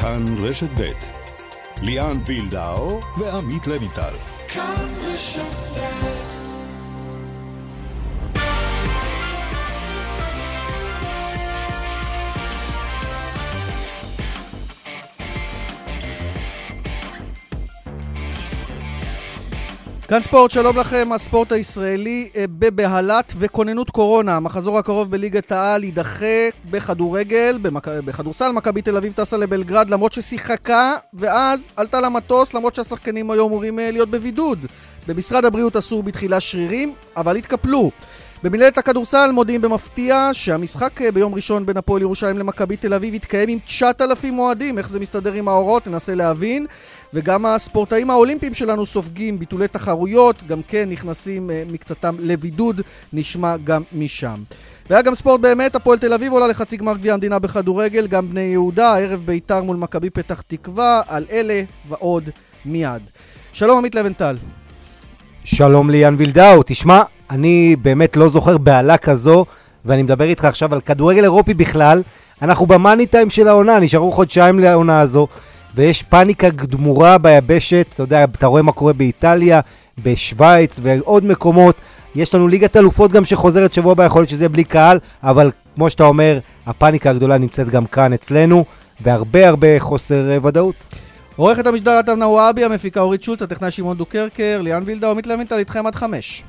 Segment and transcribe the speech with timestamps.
[0.00, 0.90] כאן רשת ב'
[1.82, 4.14] ליאן וילדאו ועמית לויטל.
[4.48, 6.09] כאן רשת ב'
[20.10, 24.36] כאן ספורט, שלום לכם, הספורט הישראלי אה, בבהלת וכוננות קורונה.
[24.36, 27.88] המחזור הקרוב בליגת העל יידחה בכדורגל, במק...
[27.88, 33.78] בכדורסל, מכבי תל אביב טסה לבלגרד למרות ששיחקה, ואז עלתה למטוס למרות שהשחקנים היו אמורים
[33.78, 34.66] אה, להיות בבידוד.
[35.08, 37.90] במשרד הבריאות אסור בתחילה שרירים, אבל התקפלו.
[38.42, 43.48] במנהלת הכדורסל מודיעים במפתיע שהמשחק אה, ביום ראשון בין הפועל ירושלים למכבי תל אביב יתקיים
[43.48, 44.78] עם 9,000 אוהדים.
[44.78, 45.86] איך זה מסתדר עם האורות?
[45.86, 46.66] ננסה להבין.
[47.14, 52.80] וגם הספורטאים האולימפיים שלנו סופגים ביטולי תחרויות, גם כן נכנסים uh, מקצתם לבידוד,
[53.12, 54.34] נשמע גם משם.
[54.90, 58.40] והיה גם ספורט באמת, הפועל תל אביב עולה לחצי גמר גביע המדינה בכדורגל, גם בני
[58.40, 62.30] יהודה, הערב בית"ר מול מכבי פתח תקווה, על אלה ועוד
[62.64, 63.02] מיד.
[63.52, 64.36] שלום עמית לבנטל.
[65.44, 69.44] שלום ליאן וילדאו, תשמע, אני באמת לא זוכר בעלה כזו,
[69.84, 72.02] ואני מדבר איתך עכשיו על כדורגל אירופי בכלל.
[72.42, 75.26] אנחנו במאני טיים של העונה, נשארו חודשיים לעונה הזו,
[75.74, 79.60] ויש פאניקה גמורה ביבשת, אתה יודע, אתה רואה מה קורה באיטליה,
[80.02, 81.80] בשוויץ ועוד מקומות.
[82.14, 85.50] יש לנו ליגת אלופות גם שחוזרת שבוע הבא, יכול להיות שזה יהיה בלי קהל, אבל
[85.74, 88.64] כמו שאתה אומר, הפאניקה הגדולה נמצאת גם כאן אצלנו,
[89.00, 90.86] והרבה הרבה חוסר uh, ודאות.
[91.36, 95.86] עורכת המשדר עטב נוואבי, המפיקה אורית שולץ, הטכנאי שמעון דוקרקר, ליאן וילדה, עמית לוינטל איתכם
[95.86, 96.44] עד חמש.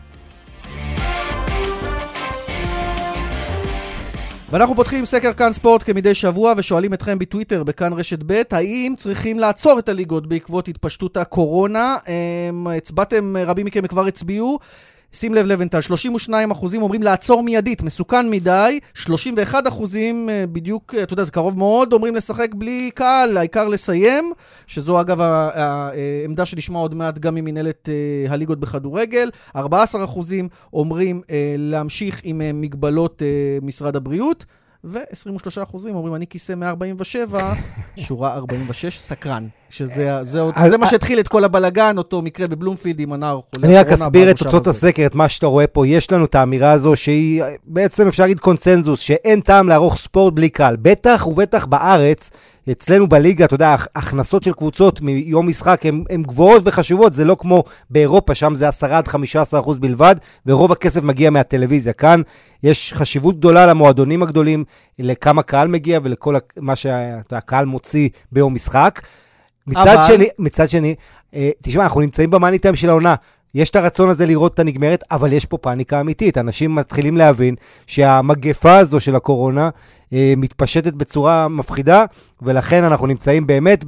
[4.51, 9.39] ואנחנו פותחים סקר כאן ספורט כמדי שבוע ושואלים אתכם בטוויטר בכאן רשת ב' האם צריכים
[9.39, 11.95] לעצור את הליגות בעקבות התפשטות הקורונה?
[12.77, 14.59] הצבעתם, רבים מכם כבר הצביעו.
[15.13, 21.13] שים לב לבנטל, 32 אחוזים אומרים לעצור מיידית, מסוכן מדי, 31 אחוזים אה, בדיוק, אתה
[21.13, 24.33] יודע, זה קרוב מאוד, אומרים לשחק בלי קהל, העיקר לסיים,
[24.67, 31.55] שזו אגב העמדה שנשמע עוד מעט גם ממנהלת אה, הליגות בכדורגל, 14 אחוזים אומרים אה,
[31.57, 33.21] להמשיך עם מגבלות
[33.61, 34.45] משרד הבריאות.
[34.83, 37.53] ו-23% אומרים, אני כיסא 147,
[37.97, 39.47] שורה 46, סקרן.
[39.71, 43.77] שזה זה, זה מה שהתחיל את כל הבלגן, אותו מקרה בבלומפילד עם הנער חולה אני
[43.77, 45.87] רק אסביר את תוצאות הסקר, את מה שאתה רואה פה.
[45.87, 50.49] יש לנו את האמירה הזו, שהיא בעצם אפשר להגיד קונצנזוס, שאין טעם לערוך ספורט בלי
[50.49, 50.75] קהל.
[50.81, 52.29] בטח ובטח בארץ,
[52.71, 57.63] אצלנו בליגה, אתה יודע, הכנסות של קבוצות מיום משחק הן גבוהות וחשובות, זה לא כמו
[57.89, 60.15] באירופה, שם זה 10 עד 15 אחוז בלבד,
[60.45, 61.93] ורוב הכסף מגיע מהטלוויזיה.
[61.93, 62.21] כאן
[62.63, 64.63] יש חשיבות גדולה למועדונים הגדולים,
[64.99, 69.01] לכמה קהל מגיע ולכל מה שהקהל מוציא ביום משחק.
[69.67, 70.03] מצד אבל...
[70.03, 70.95] שני, מצד שני,
[71.33, 73.15] אה, תשמע, אנחנו נמצאים במאני טיים של העונה.
[73.55, 76.37] יש את הרצון הזה לראות את הנגמרת, אבל יש פה פאניקה אמיתית.
[76.37, 77.55] אנשים מתחילים להבין
[77.87, 79.69] שהמגפה הזו של הקורונה
[80.13, 82.05] אה, מתפשטת בצורה מפחידה,
[82.41, 83.85] ולכן אנחנו נמצאים באמת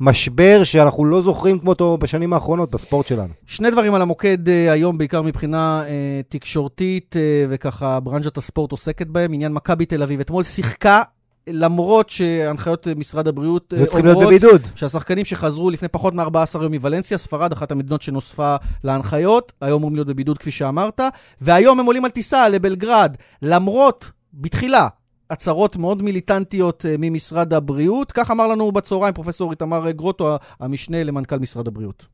[0.00, 3.28] במשבר שאנחנו לא זוכרים כמותו בשנים האחרונות בספורט שלנו.
[3.46, 9.06] שני דברים על המוקד אה, היום, בעיקר מבחינה אה, תקשורתית, אה, וככה ברנז'ת הספורט עוסקת
[9.06, 9.32] בהם.
[9.32, 10.20] עניין מכבי תל אביב.
[10.20, 11.02] אתמול שיחקה
[11.46, 18.02] למרות שהנחיות משרד הבריאות אומרות שהשחקנים שחזרו לפני פחות מ-14 יום מוולנסיה, ספרד, אחת המדינות
[18.02, 21.00] שנוספה להנחיות, היום אמורים להיות בבידוד כפי שאמרת,
[21.40, 24.88] והיום הם עולים על טיסה לבלגרד, למרות, בתחילה,
[25.30, 28.12] הצהרות מאוד מיליטנטיות אה, ממשרד הבריאות.
[28.12, 32.06] כך אמר לנו בצהריים פרופסור איתמר גרוטו, המשנה למנכ"ל משרד הבריאות.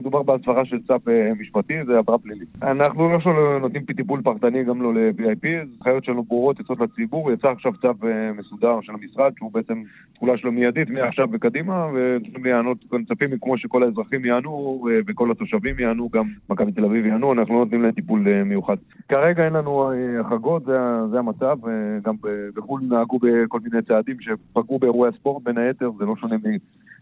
[0.00, 2.48] מדובר בהצהרה של צו אה, משפטי, זה עבירה פלילית.
[2.62, 5.46] אנחנו לא נותנים טיפול פרטני גם לא ל-VIP,
[5.76, 9.82] הנחיות שלנו ברורות, יוצאות לציבור, יצא עכשיו צו אה, מסודר של המשרד, שהוא בעצם
[10.14, 15.78] תחולה שלו מיידית מעכשיו וקדימה, וצריכים לענות, מצפים כמו שכל האזרחים יענו אה, וכל התושבים
[15.78, 18.76] יענו, גם מכבי תל אביב יענו, אנחנו לא נותנים להם טיפול מיוחד.
[19.08, 20.78] כרגע אין לנו החרגות, זה,
[21.10, 21.58] זה המצב,
[22.04, 22.14] גם
[22.54, 26.36] בחו"ל נהגו בכל מיני צעדים שפגעו באירועי הספורט, בין היתר, זה לא שונה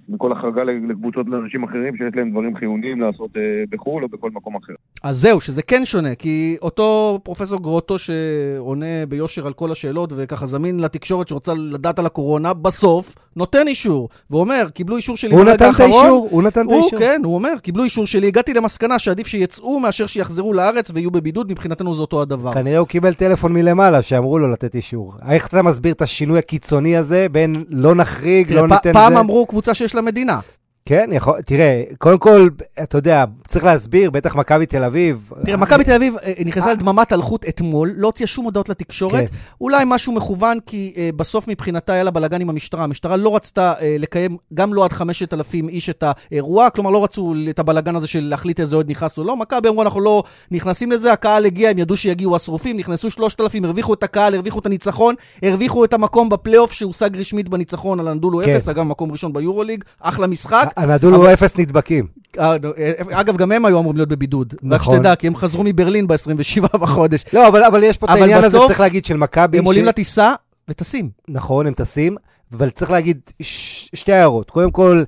[0.08, 4.56] מכל החרגה לקבוצות לאנשים אחרים שיש להם דברים חיוניים לעשות אה, בחו"ל או בכל מקום
[4.56, 4.72] אחר.
[5.04, 10.46] אז זהו, שזה כן שונה, כי אותו פרופסור גרוטו שעונה ביושר על כל השאלות וככה
[10.46, 15.70] זמין לתקשורת שרוצה לדעת על הקורונה, בסוף נותן אישור, ואומר, קיבלו אישור שלי הוא נתן
[15.70, 16.98] את האישור, הוא נתן את האישור.
[16.98, 21.50] כן, הוא אומר, קיבלו אישור שלי, הגעתי למסקנה שעדיף שיצאו מאשר שיחזרו לארץ ויהיו בבידוד,
[21.50, 22.52] מבחינתנו זה אותו הדבר.
[22.52, 25.14] כנראה הוא קיבל טלפון מלמעלה שאמרו לו לתת אישור.
[25.28, 28.92] איך אתה מסביר את השינוי הקיצוני הזה בין לא נחריג, לא ניתן זה?
[28.92, 30.38] פעם אמרו קבוצה שיש לה מדינה.
[30.84, 32.48] כן, יכול, תראה, קודם כל,
[32.82, 35.30] אתה יודע, צריך להסביר, בטח מכבי תל אביב.
[35.44, 39.36] תראה, מכבי תל אביב אה, נכנסה לדממת אלחוט אתמול, לא הוציאה שום הודעות לתקשורת, כן.
[39.60, 42.84] אולי משהו מכוון, כי uh, בסוף מבחינתה היה לה בלאגן עם המשטרה.
[42.84, 47.34] המשטרה לא רצתה uh, לקיים, גם לא עד 5,000 איש את האירוע, כלומר לא רצו
[47.50, 49.36] את הבלאגן הזה של להחליט איזה אוהד נכנס או לא.
[49.36, 53.94] מכבי אמרו, אנחנו לא נכנסים לזה, הקהל הגיע, הם ידעו שיגיעו השרופים, נכנסו 3,000, הרוויחו
[53.94, 58.56] את הקהל, הרוויחו את הניצחון, הרוויחו את המקום בפלייאוף שהושג רשמית בניצחון על אנדולו כן.
[58.56, 60.71] 0, אגב, מקום ראשון ביורוליג, אחלה משחק.
[60.76, 62.06] הנדולו 0 נדבקים.
[62.38, 64.54] אה, אה, אגב, גם הם היו אמורים להיות בבידוד.
[64.62, 64.94] נכון.
[64.94, 67.24] רק שתדע, כי הם חזרו מברלין ב-27 בחודש.
[67.32, 69.58] לא, אבל, אבל יש פה את העניין הזה, צריך להגיד, של מכבי...
[69.58, 70.32] הם עולים לטיסה
[70.68, 71.10] וטסים.
[71.28, 72.16] נכון, הם טסים,
[72.52, 74.50] אבל צריך להגיד ש- שתי הערות.
[74.50, 75.02] קודם כל,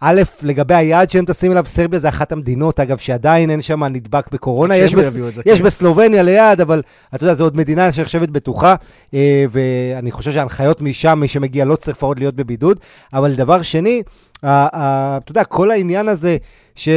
[0.00, 4.32] א', לגבי היעד שהם טסים אליו, סרביה זה אחת המדינות, אגב, שעדיין אין שם נדבק
[4.32, 4.76] בקורונה.
[4.76, 5.16] יש, בס...
[5.46, 5.64] יש כן.
[5.64, 6.82] בסלובניה ליד, אבל
[7.14, 8.74] אתה יודע, זו עוד מדינה שנחשבת בטוחה,
[9.14, 12.80] אה, ואני חושב שההנחיות משם, מי שמגיע לא צריך לפחות להיות בבידוד.
[13.12, 14.02] אבל דבר שני,
[14.38, 16.36] אתה יודע, כל העניין הזה,
[16.74, 16.88] ש...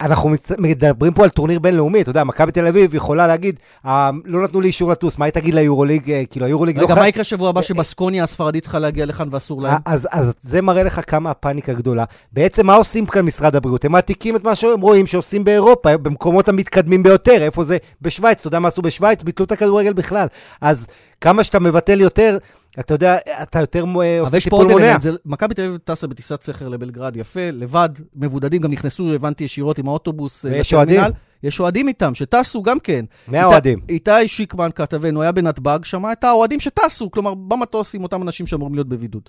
[0.00, 0.52] אנחנו מצ...
[0.58, 4.60] מדברים פה על טורניר בינלאומי, אתה יודע, מכבי תל אביב יכולה להגיד, אה, לא נתנו
[4.60, 6.10] לי אישור לטוס, מה היא תגיד ליורוליג?
[6.10, 6.84] אה, כאילו, היורוליג לא...
[6.84, 9.78] רגע, מה יקרה שבוע הבא שבסקוניה הספרדית צריכה להגיע לכאן ואסור להם?
[9.84, 12.04] אז, אז זה מראה לך כמה הפאניקה גדולה.
[12.32, 13.84] בעצם, מה עושים כאן משרד הבריאות?
[13.84, 17.42] הם מעתיקים את מה שהם רואים שעושים באירופה, במקומות המתקדמים ביותר.
[17.42, 17.76] איפה זה?
[18.02, 18.40] בשוויץ.
[18.40, 19.22] אתה יודע מה עשו בשוויץ?
[19.22, 20.26] ביטלו את הכדורגל בכלל.
[20.60, 20.86] אז
[21.20, 22.38] כמה שאתה מבטל יותר,
[22.80, 23.84] אתה יודע, אתה יותר
[24.20, 24.96] עושה טיפול מונע.
[25.24, 29.88] מכבי תל אביב טסה בטיסת סכר לבלגרד, יפה, לבד, מבודדים, גם נכנסו, הבנתי, ישירות עם
[29.88, 30.46] האוטובוס.
[30.46, 31.00] אה, ויש אוהדים?
[31.42, 33.04] יש אוהדים איתם, שטסו גם כן.
[33.28, 33.80] מאה אוהדים.
[33.88, 38.74] איתי שיקמן, כתבנו, היה בנתב"ג, שמע את האוהדים שטסו, כלומר, במטוס עם אותם אנשים שאמורים
[38.74, 39.28] להיות בבידוד.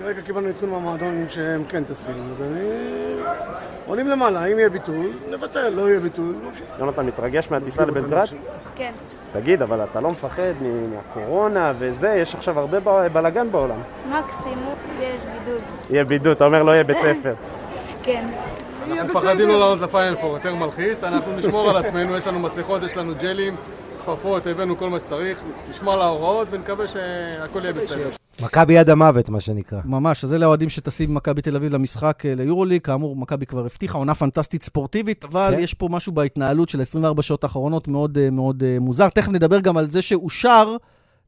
[0.00, 2.60] כרגע קיבלנו עדכון מהמועדון שהם כן טסים, אז אני...
[3.86, 6.34] עולים למעלה, אם יהיה ביטול, נבטל, לא יהיה ביטול.
[6.78, 8.26] יונתן, מתרגש מהטיסה לבלגרד?
[8.76, 8.92] כן.
[9.32, 10.52] תגיד, אבל אתה לא מפחד
[10.94, 13.78] מהקורונה וזה, יש עכשיו הרבה בלאגן בעולם.
[14.08, 15.62] מקסימום יש בידוד.
[15.90, 17.34] יהיה בידוד, אתה אומר לא יהיה בית ספר.
[18.04, 18.26] כן.
[18.90, 22.82] אנחנו מפחדים לא לעלות לפיינל פור, יותר מלחיץ, אנחנו נשמור על עצמנו, יש לנו מסכות,
[22.82, 23.56] יש לנו ג'לים,
[24.00, 25.38] כפפות, הבאנו כל מה שצריך,
[25.70, 28.10] נשמור על ההוראות ונקווה שהכל יהיה בסדר.
[28.42, 29.80] מכבי יד המוות, מה שנקרא.
[29.84, 32.82] ממש, אז אלה האוהדים שטסים ממכבי תל אביב למשחק אה, ליורוליג.
[32.82, 35.62] כאמור, מכבי כבר הבטיחה, עונה פנטסטית ספורטיבית, אבל כן.
[35.62, 39.08] יש פה משהו בהתנהלות של 24 שעות האחרונות מאוד אה, מאוד אה, מוזר.
[39.08, 40.76] תכף נדבר גם על זה שאושר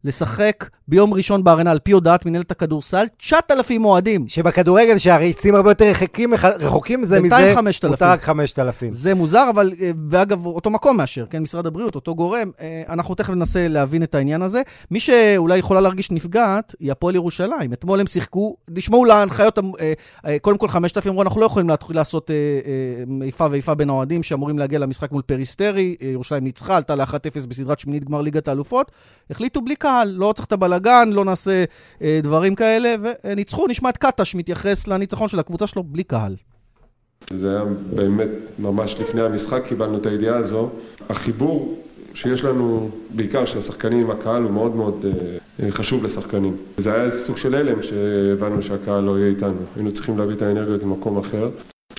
[0.04, 4.28] לשחק ביום ראשון בארנה, על פי הודעת מנהלת הכדורסל, 9,000 אוהדים.
[4.28, 7.90] שבכדורגל, שהריצים הרבה יותר רחוקים, רחוקים זה מזה, 5,000.
[7.90, 8.92] מותר רק 5,000.
[8.92, 13.14] זה מוזר, אבל, אה, ואגב, אותו מקום מאשר, כן, משרד הבריאות, אותו גורם, אה, אנחנו
[13.14, 14.62] תכף ננסה להבין את העניין הזה.
[14.90, 17.72] מי שאולי יכולה להרגיש נפגעת, היא הפועל ירושלים.
[17.72, 19.58] אתמול הם שיחקו, נשמעו להנחיות,
[20.26, 22.30] אה, קודם כל 5,000 אמרו, אנחנו לא יכולים להתחיל לעשות
[23.22, 25.96] איפה ואיפה בין האוהדים שאמורים להגיע למשחק מול פריסטרי.
[26.00, 28.90] ירושלים ניצחה, עלתה ל-1-0 בסדרת שמינית גמר ליגת האלופות.
[29.30, 31.64] החליטו בלי קהל, לא צריך את הבלגן, לא נעשה
[32.02, 32.94] אה, דברים כאלה,
[33.24, 36.36] וניצחו, נשמע את קטש מתייחס לניצחון של הקבוצה שלו בלי קהל.
[37.30, 38.28] זה היה באמת
[38.58, 40.68] ממש לפני המשחק, קיבלנו את הידיעה הזו.
[41.08, 41.82] החיבור
[42.14, 45.06] שיש לנו, בעיקר של השחקנים עם הקהל, הוא מאוד מאוד
[45.62, 46.56] אה, חשוב לשחקנים.
[46.76, 49.60] זה היה סוג של הלם שהבנו שהקהל לא יהיה איתנו.
[49.76, 51.50] היינו צריכים להביא את האנרגיות למקום אחר.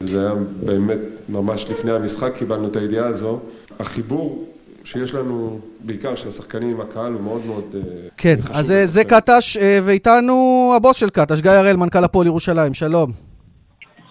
[0.03, 0.33] זה היה
[0.65, 0.99] באמת
[1.29, 3.39] ממש לפני המשחק, קיבלנו את הידיעה הזו.
[3.79, 4.52] החיבור
[4.83, 7.81] שיש לנו, בעיקר של השחקנים עם הקהל, הוא מאוד מאוד אה,
[8.17, 8.47] כן, חשוב.
[8.47, 12.73] כן, אז זה, זה קטש, אה, ואיתנו הבוס של קטש, גיא הראל, מנכ"ל הפועל ירושלים,
[12.73, 13.11] שלום.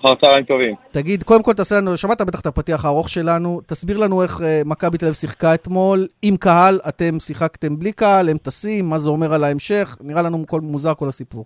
[0.01, 0.75] אחר צהריים טובים.
[0.93, 4.99] תגיד, קודם כל תעשה לנו, שמעת בטח את הפתיח הארוך שלנו, תסביר לנו איך מכבי
[4.99, 9.35] תל אביב שיחקה אתמול, עם קהל, אתם שיחקתם בלי קהל, הם טסים, מה זה אומר
[9.35, 11.45] על ההמשך, נראה לנו כל, מוזר כל הסיפור.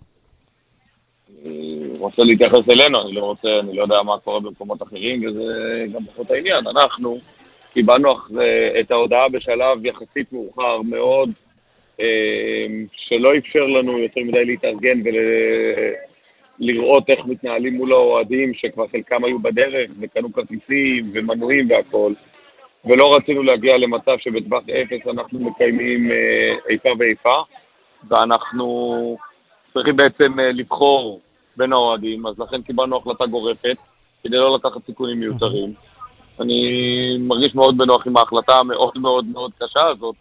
[2.07, 5.45] רוצה להתייחס אלינו, אני לא רוצה, אני לא יודע מה קורה במקומות אחרים, וזה
[5.93, 6.67] גם פחות העניין.
[6.67, 7.17] אנחנו,
[7.77, 8.15] קיבלנו
[8.79, 11.29] את ההודעה בשלב יחסית מאוחר מאוד,
[11.99, 12.05] אה,
[12.91, 15.01] שלא אפשר לנו יותר מדי להתארגן
[16.59, 22.15] ולראות איך מתנהלים מול האוהדים, שכבר חלקם היו בדרך וקנו כרטיסים ומנויים והכול.
[22.85, 27.43] ולא רצינו להגיע למצב שבטווח אפס אנחנו מקיימים אה, איפה ואיפה,
[28.09, 29.17] ואנחנו
[29.73, 31.21] צריכים בעצם אה, לבחור
[31.57, 33.77] בין האוהדים, אז לכן קיבלנו החלטה גורפת,
[34.23, 35.73] כדי לא לקחת סיכונים מיותרים.
[36.41, 36.61] אני
[37.19, 40.15] מרגיש מאוד בנוח עם ההחלטה המאוד מאוד מאוד קשה הזאת.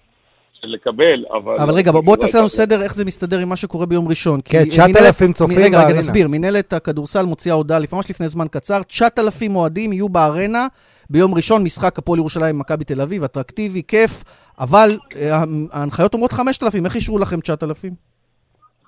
[0.60, 1.54] של לקבל, אבל...
[1.58, 4.40] אבל רגע, בוא, בוא תעשה לנו סדר איך זה מסתדר עם מה שקורה ביום ראשון.
[4.44, 5.66] כן, 9,000 צופים בארנה.
[5.66, 6.28] רגע, רגע, נסביר.
[6.28, 10.66] מנהלת הכדורסל מוציאה הודעה, ממש לפני זמן קצר, 9,000 אוהדים יהיו בארנה
[11.10, 14.24] ביום ראשון, משחק הפועל ירושלים מכבי תל אביב, אטרקטיבי, כיף,
[14.58, 18.15] אבל אה, ההנחיות אומרות 5,000, איך אישרו לכם 9,000?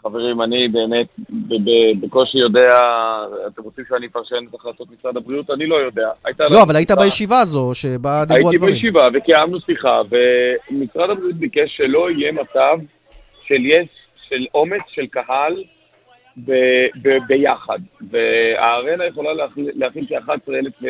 [0.02, 1.07] חברים, אני באמת
[2.00, 2.78] בקושי יודע,
[3.47, 5.50] אתם רוצים שאני אפרשן את החלטות משרד הבריאות?
[5.50, 6.09] אני לא יודע.
[6.50, 8.62] לא, אבל היית בישיבה הזו שבה דיברו הדברים.
[8.62, 12.78] הייתי בישיבה וקיימנו שיחה, ומשרד הבריאות ביקש שלא יהיה מצב
[13.47, 13.88] של יש,
[14.28, 15.64] של אומץ של קהל
[16.37, 17.78] ב- ב- ביחד,
[18.11, 20.85] והארנה יכולה להכיל כ-11,000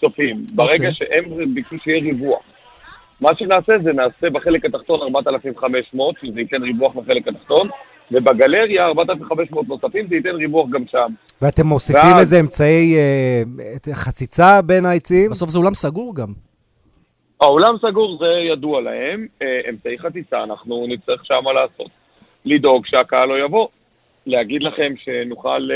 [0.00, 0.44] צופים.
[0.54, 1.06] ברגע אוקיי.
[1.06, 2.42] שהם ביקשו שיהיה ריווח.
[3.22, 7.68] מה שנעשה זה נעשה בחלק התחתון 4,500, שזה ייתן ריווח בחלק התחתון,
[8.12, 11.12] ובגלריה 4,500 נוספים, זה ייתן ריווח גם שם.
[11.42, 13.42] ואתם מוסיפים ואז- איזה אמצעי אה,
[13.94, 15.30] חציצה בין העצים?
[15.30, 16.28] בסוף זה אולם סגור גם.
[17.40, 21.90] האולם סגור, זה ידוע להם, אה, אמצעי חציצה, אנחנו נצטרך שמה לעשות.
[22.44, 23.68] לדאוג שהקהל לא יבוא.
[24.26, 25.68] להגיד לכם שנוכל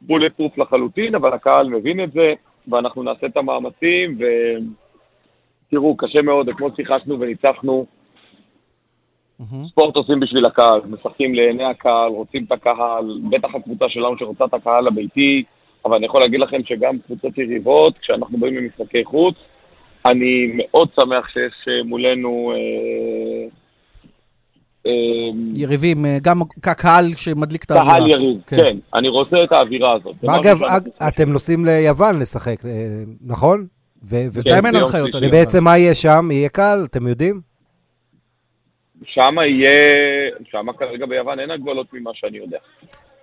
[0.00, 2.32] בולט פרוף לחלוטין, אבל הקהל מבין את זה,
[2.68, 4.18] ואנחנו נעשה את המאמצים,
[5.68, 7.86] ותראו, קשה מאוד, אתמול שיחקנו וניצחנו.
[9.68, 14.54] ספורט עושים בשביל הקהל, משחקים לעיני הקהל, רוצים את הקהל, בטח הקבוצה שלנו שרוצה את
[14.54, 15.42] הקהל הביתי,
[15.84, 19.34] אבל אני יכול להגיד לכם שגם קבוצות יריבות, כשאנחנו באים למשחקי חוץ,
[20.06, 22.52] אני מאוד שמח שיש אה, מולנו...
[22.54, 23.48] אה,
[24.86, 24.92] אה,
[25.54, 27.98] יריבים, אה, גם קהל שמדליק את האווירה.
[27.98, 28.76] קהל יריב, כן.
[28.94, 30.16] אני רוצה את האווירה הזאת.
[30.24, 30.58] אגב,
[31.08, 32.56] אתם נוסעים ליוון לשחק,
[33.26, 33.66] נכון?
[34.10, 35.10] כן, בינתיים אין הנחיות.
[35.22, 36.28] ובעצם מה יהיה שם?
[36.30, 36.78] יהיה קל?
[36.90, 37.40] אתם יודעים?
[39.04, 42.58] שם יהיה, שם כרגע ביוון אין הגבלות ממה שאני יודע.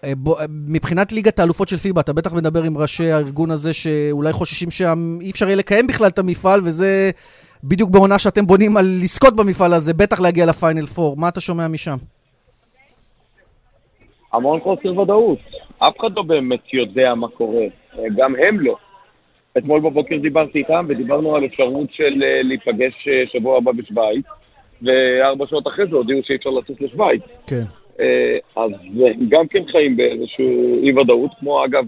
[0.03, 4.34] אה, אה, מבחינת ליגת האלופות של פיבה, אתה בטח מדבר עם ראשי הארגון הזה שאולי
[4.34, 7.12] חוששים שאי אפשר יהיה לקיים בכלל את המפעל, וזה
[7.63, 11.17] בדיוק בעונה שאתם בונים על לזכות במפעל הזה, בטח להגיע לפיינל פור.
[11.17, 11.98] מה אתה שומע משם?
[14.34, 15.39] המון חוסר ודאות.
[15.79, 17.65] אף אחד לא באמת יודע מה קורה,
[18.17, 18.75] גם הם לא.
[19.58, 24.26] אתמול בבוקר דיברתי איתם ודיברנו על אפשרות של אה, להיפגש אה, שבוע הבא בשוויץ,
[24.82, 27.22] וארבע שעות אחרי זה הודיעו שאי אפשר לטוס לשוויץ.
[27.48, 27.64] כן.
[28.00, 31.84] אה, אז הם גם כן חיים באיזשהו אי ודאות, כמו אגב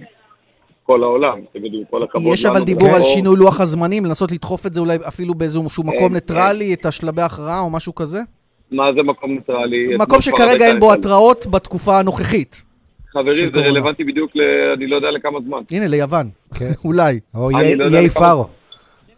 [0.84, 4.32] כל העולם, אתם יודעים, כל הכבוד יש אבל דיבור על ולא- שינוי לוח הזמנים, לנסות
[4.32, 8.20] לדחוף את זה אולי אפילו באיזשהו מקום כן, ניטרלי, את השלבי ההכרעה או משהו כזה?
[8.72, 9.88] מה זה מקום ניטרלי?
[10.00, 12.64] מקום שכרגע אין בו התראות בתקופה הנוכחית.
[13.14, 13.60] חברים, זה.
[13.60, 14.42] רלוונטי בדיוק ל...
[14.78, 15.62] אני לא יודע לכמה זמן.
[15.72, 16.30] הנה, ליוון.
[16.56, 16.72] כן.
[16.86, 17.20] אולי.
[17.36, 18.48] או אני איי לא פארו.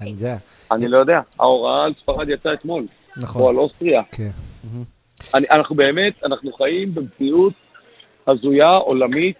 [0.01, 0.37] אני יודע.
[0.71, 1.19] אני לא יודע.
[1.39, 2.85] ההוראה על ספרד יצאה אתמול.
[3.17, 3.41] נכון.
[3.41, 4.01] או על אוסטריה.
[4.11, 4.29] כן.
[5.33, 7.53] אני, אנחנו באמת, אנחנו חיים במציאות
[8.27, 9.35] הזויה, עולמית,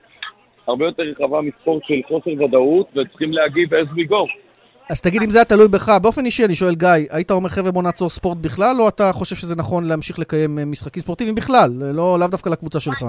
[0.68, 4.50] הרבה יותר רחבה מספורט של חוסר ודאות, וצריכים להגיב as we go.
[4.90, 7.72] אז תגיד אם זה היה תלוי בך, באופן אישי אני שואל גיא, היית אומר חבר'ה
[7.72, 11.72] בוא נעצור ספורט בכלל, או אתה חושב שזה נכון להמשיך לקיים אה, משחקים ספורטיביים בכלל,
[11.94, 13.06] לא, לאו דווקא לקבוצה שלך?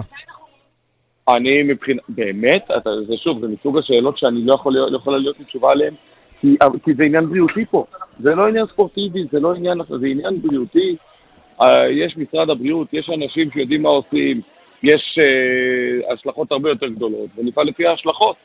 [1.36, 5.38] אני מבחינת, באמת, אתה, זה שוב, זה מסוג השאלות שאני לא יכול, לא יכולה להיות
[5.38, 5.94] לי תשובה עליהן,
[6.40, 7.84] כי, כי זה עניין בריאותי פה.
[8.20, 10.96] זה לא עניין ספורטיבי, זה לא עניין, זה עניין בריאותי.
[11.62, 14.40] אה, יש משרד הבריאות, יש אנשים שיודעים מה עושים,
[14.82, 18.36] יש אה, השלכות הרבה יותר גדולות, ונפעל לפי ההשלכות.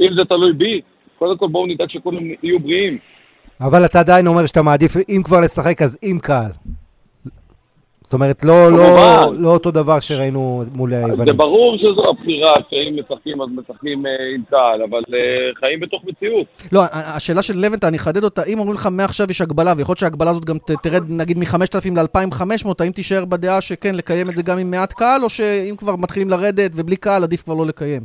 [0.00, 0.80] אם זה תלוי בי,
[1.18, 2.98] קודם כל בואו נדאג שכולם יהיו בריאים.
[3.60, 6.50] אבל אתה עדיין אומר שאתה מעדיף, אם כבר לשחק, אז עם קהל.
[8.04, 9.32] זאת אומרת, לא, לא.
[9.38, 11.36] לא אותו דבר שראינו מול זה היוונים.
[11.36, 15.18] ברור שזו הבחירה, שאם משחקים אז משחקים אה, עם קהל, אבל אה,
[15.60, 16.46] חיים בתוך מציאות.
[16.72, 16.80] לא,
[17.16, 20.30] השאלה של לבנטה, אני אחדד אותה, אם אומרים לך מעכשיו יש הגבלה, ויכול להיות שההגבלה
[20.30, 24.58] הזאת גם ת- תרד נגיד מ-5,000 ל-2,500, האם תישאר בדעה שכן, לקיים את זה גם
[24.58, 28.02] עם מעט קהל, או שאם כבר מתחילים לרדת ובלי קהל, עדיף כבר לא לקיים?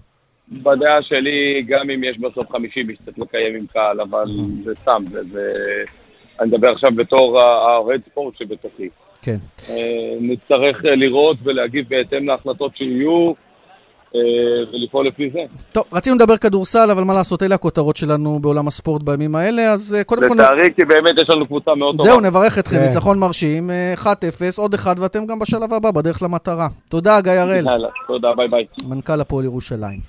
[0.51, 4.25] בדעה שלי, גם אם יש בסוף 50 איש צריך לקיים עם קהל, אבל
[4.65, 5.19] זה סתם, זה...
[5.33, 5.53] זה...
[6.39, 8.89] אני מדבר עכשיו בתור האוהד ספורט שבתוכי.
[9.25, 9.37] כן.
[9.69, 13.33] אה, נצטרך אה, לראות ולהגיב בהתאם להחלטות שיהיו,
[14.15, 14.19] אה,
[14.73, 15.39] ולפעול לפי זה.
[15.71, 19.97] טוב, רצינו לדבר כדורסל, אבל מה לעשות, אלה הכותרות שלנו בעולם הספורט בימים האלה, אז
[20.05, 20.35] קודם כל...
[20.35, 22.09] לצערי, כי באמת יש לנו קבוצה מאוד טובה.
[22.09, 22.85] זהו, נברך אתכם, כן.
[22.85, 24.07] ניצחון מרשים, אה, 1-0,
[24.57, 26.67] עוד אחד, ואתם גם בשלב הבא, בדרך למטרה.
[26.89, 27.65] תודה, גיא הראל,
[28.07, 28.65] תודה, ביי ביי.
[28.87, 29.99] מנכ"ל הפועל ירושלים.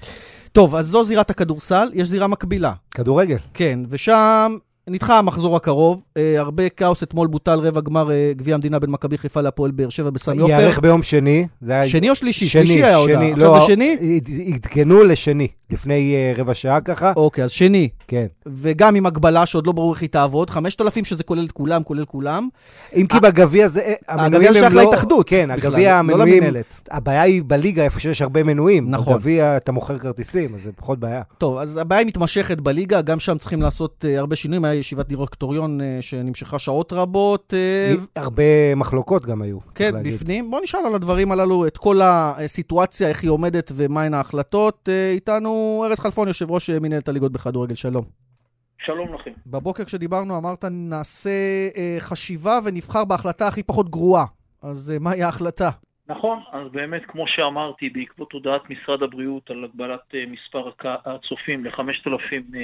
[0.52, 2.72] טוב, אז זו זירת הכדורסל, יש זירה מקבילה.
[2.90, 3.36] כדורגל.
[3.54, 4.56] כן, ושם
[4.90, 9.18] נדחה המחזור הקרוב, אה, הרבה כאוס, אתמול בוטל רבע גמר אה, גביע המדינה בין מכבי
[9.18, 10.52] חיפה להפועל באר שבע בסמי עופר.
[10.54, 11.46] ייערך ביום שני.
[11.68, 12.46] היה- שני או שלישי?
[12.46, 13.16] שני, שלישי היה הודעה.
[13.20, 13.32] שני.
[13.32, 13.96] עכשיו לא, זה שני?
[14.16, 17.12] עד- עדכנו לשני, לפני אה, רבע שעה ככה.
[17.16, 17.88] אוקיי, אז שני.
[18.08, 18.26] כן.
[18.46, 22.04] וגם עם הגבלה שעוד לא ברור איך היא תעבוד, 5,000 שזה כולל את כולם, כולל
[22.04, 22.48] כולם.
[22.96, 24.82] אם כי בגביע זה, אה, המנויים הגביע שייך לא...
[24.84, 26.42] להתאחדות כן, הגביע לא המנויים...
[26.42, 26.80] למינהלת.
[26.90, 28.90] הבעיה היא בליגה, איפה שיש הרבה מנויים.
[28.90, 29.14] נכון.
[29.14, 31.22] בגביע אתה מוכר כרטיסים, אז זה פחות בעיה.
[31.38, 34.64] טוב, אז הבעיה מתמשכת בליגה, גם שם צריכים לעשות הרבה שינויים.
[34.64, 37.52] היה ישיבת דירקטוריון uh, שנמשכה שעות רבות.
[37.52, 39.58] Uh, הרבה מחלוקות גם היו.
[39.74, 39.90] כן.
[40.04, 40.50] בפנים.
[40.50, 44.88] בואו נשאל על הדברים הללו, את כל הסיטואציה, איך היא עומדת ומהן ההחלטות.
[44.88, 48.04] Uh, איתנו ארז חלפון, יושב ראש אה, מנהלת הליגות בכדורגל, שלום.
[48.84, 49.30] שלום לכם.
[49.46, 51.30] בבוקר כשדיברנו אמרת, נעשה
[51.72, 54.24] uh, חשיבה ונבחר בהחלטה הכי פחות גרועה.
[54.62, 55.70] אז uh, מהי ההחלטה?
[56.08, 62.56] נכון, אז באמת, כמו שאמרתי, בעקבות הודעת משרד הבריאות על הגבלת אה, מספר הצופים ל-5,000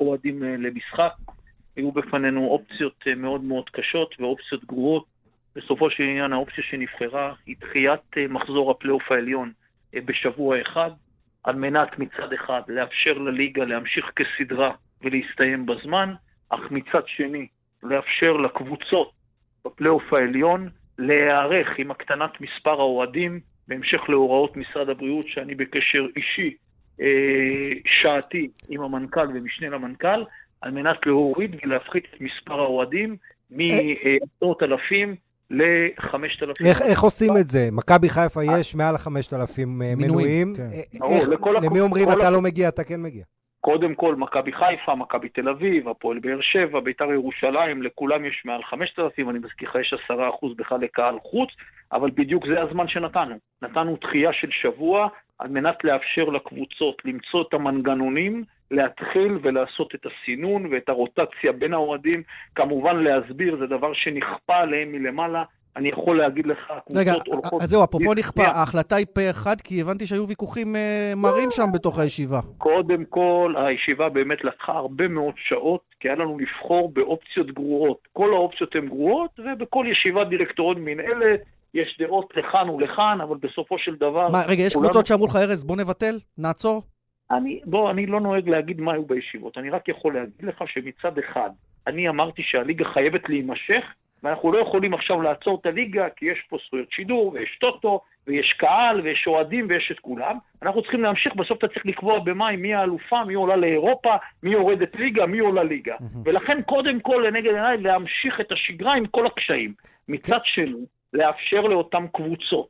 [0.00, 1.12] אוהדים אה, למשחק,
[1.76, 5.04] היו בפנינו אופציות אה, מאוד מאוד קשות ואופציות גרועות.
[5.56, 9.52] בסופו של עניין האופציה שנבחרה היא דחיית אה, מחזור הפלייאוף העליון
[9.94, 10.90] בשבוע אחד,
[11.44, 16.14] על מנת מצד אחד לאפשר לליגה להמשיך כסדרה ולהסתיים בזמן,
[16.48, 17.46] אך מצד שני
[17.82, 19.12] לאפשר לקבוצות
[19.64, 26.56] בפלייאוף העליון להיערך עם הקטנת מספר האוהדים, בהמשך להוראות משרד הבריאות שאני בקשר אישי
[27.00, 30.24] אה, שעתי עם המנכ"ל ומשנה למנכ"ל,
[30.62, 33.16] על מנת להוריד ולהפחית את מספר האוהדים
[33.50, 35.16] מעשרות אלפים
[35.50, 36.66] ל-5,000.
[36.66, 37.68] איך, איך עושים את זה?
[37.72, 40.54] מכבי חיפה יש מעל 5,000 אה, מנויים.
[40.56, 40.62] כן.
[41.10, 41.28] איך,
[41.62, 43.24] למי אומרים אתה לא מגיע, אתה כן מגיע?
[43.60, 48.62] קודם כל, מכבי חיפה, מכבי תל אביב, הפועל באר שבע, ביתר ירושלים, לכולם יש מעל
[48.62, 51.48] 5,000, אני מזכיר לך, יש 10% בכלל לקהל חוץ,
[51.92, 53.34] אבל בדיוק זה הזמן שנתנו.
[53.62, 60.66] נתנו דחייה של שבוע על מנת לאפשר לקבוצות למצוא את המנגנונים, להתחיל ולעשות את הסינון
[60.72, 62.22] ואת הרוטציה בין האוהדים.
[62.54, 65.42] כמובן להסביר, זה דבר שנכפה עליהם מלמעלה.
[65.76, 67.12] אני יכול להגיד לך, רגע,
[67.60, 71.66] אז זהו, אפרופו נכפה, ההחלטה היא פה אחד, כי הבנתי שהיו ויכוחים אה, מרים שם
[71.74, 72.40] בתוך הישיבה.
[72.58, 77.98] קודם כל, הישיבה באמת לקחה הרבה מאוד שעות, כי היה לנו לבחור באופציות גרועות.
[78.12, 81.40] כל האופציות הן גרועות, ובכל ישיבת דירקטוריון מנהלת
[81.74, 84.28] יש דעות לכאן ולכאן, אבל בסופו של דבר...
[84.28, 86.82] מה, רגע, יש קבוצות שאמרו לך, ארז, בוא נבטל, נעצור?
[87.32, 91.18] אני, בוא, אני לא נוהג להגיד מה היו בישיבות, אני רק יכול להגיד לך שמצד
[91.18, 91.50] אחד,
[91.86, 93.84] אני אמרתי שהליגה חייבת להימשך,
[94.22, 98.52] ואנחנו לא יכולים עכשיו לעצור את הליגה, כי יש פה זכויות שידור, ויש טוטו, ויש
[98.58, 100.36] קהל, ויש אוהדים, ויש את כולם.
[100.62, 104.94] אנחנו צריכים להמשיך, בסוף אתה צריך לקבוע במאי מי האלופה, מי עולה לאירופה, מי יורדת
[104.94, 105.96] ליגה, מי עולה ליגה.
[106.24, 109.74] ולכן קודם כל לנגד עיניי להמשיך את השגרה עם כל הקשיים.
[110.08, 112.68] מצד שני, לאפשר לאותן קבוצות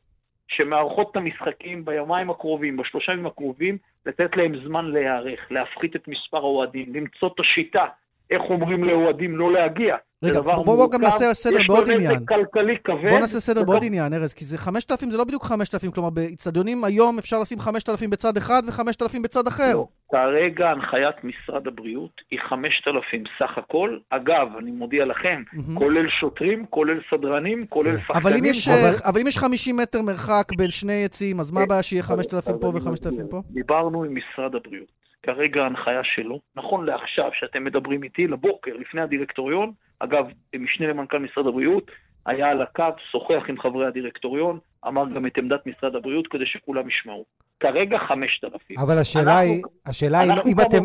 [0.49, 6.39] שמארחות את המשחקים ביומיים הקרובים, בשלושה ימים הקרובים, לתת להם זמן להיערך, להפחית את מספר
[6.39, 7.87] האוהדים, למצוא את השיטה,
[8.33, 9.97] איך אומרים לאוהדים לא להגיע.
[10.25, 12.01] רגע, בוא, בוא גם נעשה סדר בעוד עניין.
[12.01, 13.11] יש לו נזק כלכלי כבד.
[13.11, 16.85] בוא נעשה סדר בעוד עניין, ארז, כי זה 5,000 זה לא בדיוק 5,000, כלומר באיצטדיונים
[16.85, 19.73] היום אפשר לשים 5,000 בצד אחד ו-5,000 בצד אחר.
[19.73, 23.99] לא, כרגע הנחיית משרד הבריאות היא 5,000 סך הכל.
[24.11, 25.43] אגב, אני מודיע לכם,
[25.75, 28.23] כולל שוטרים, כולל סדרנים, כולל שחקנים.
[28.23, 28.95] אבל אם, יש, אבל...
[29.11, 32.57] אבל אם יש 50 מטר מרחק בין שני יציאים, אז מה אה, הבעיה שיהיה 5,000
[32.61, 33.43] פה ו-5,000 פה?
[33.51, 35.02] דיברנו עם משרד הבריאות.
[35.23, 40.27] כרגע ההנחיה שלו, נכון לעכשיו שאתם מדברים איתי, לבוקר, לפני הדירקטוריון, אגב,
[40.59, 41.91] משנה למנכ"ל משרד הבריאות,
[42.27, 46.89] היה על הקו, שוחח עם חברי הדירקטוריון, אמר גם את עמדת משרד הבריאות כדי שכולם
[46.89, 47.25] ישמעו.
[47.61, 48.79] כרגע 5,000.
[48.79, 50.85] אבל השאלה אנחנו, היא, השאלה היא, אם אתם...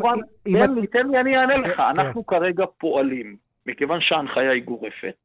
[0.53, 1.78] תן לי, תן לי, אני אענה לך.
[1.78, 1.84] כן.
[1.84, 5.15] אנחנו כרגע פועלים, מכיוון שההנחיה היא גורפת,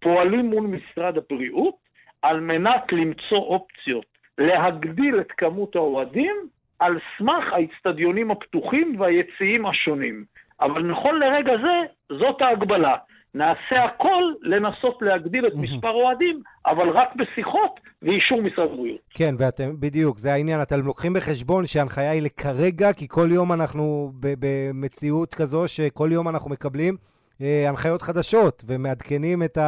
[0.00, 1.74] פועלים מול משרד הבריאות
[2.22, 4.06] על מנת למצוא אופציות
[4.38, 6.36] להגדיל את כמות האוהדים
[6.78, 10.24] על סמך האיצטדיונים הפתוחים והיציעים השונים.
[10.60, 12.96] אבל נכון לרגע זה, זאת ההגבלה.
[13.34, 19.00] נעשה הכל לנסות להגדיל את מספר האוהדים, אבל רק בשיחות ואישור משרד הבריאות.
[19.10, 20.62] כן, ואתם, בדיוק, זה העניין.
[20.62, 26.50] אתם לוקחים בחשבון שההנחיה היא לכרגע, כי כל יום אנחנו במציאות כזו שכל יום אנחנו
[26.50, 26.96] מקבלים
[27.40, 29.58] אה, הנחיות חדשות ומעדכנים את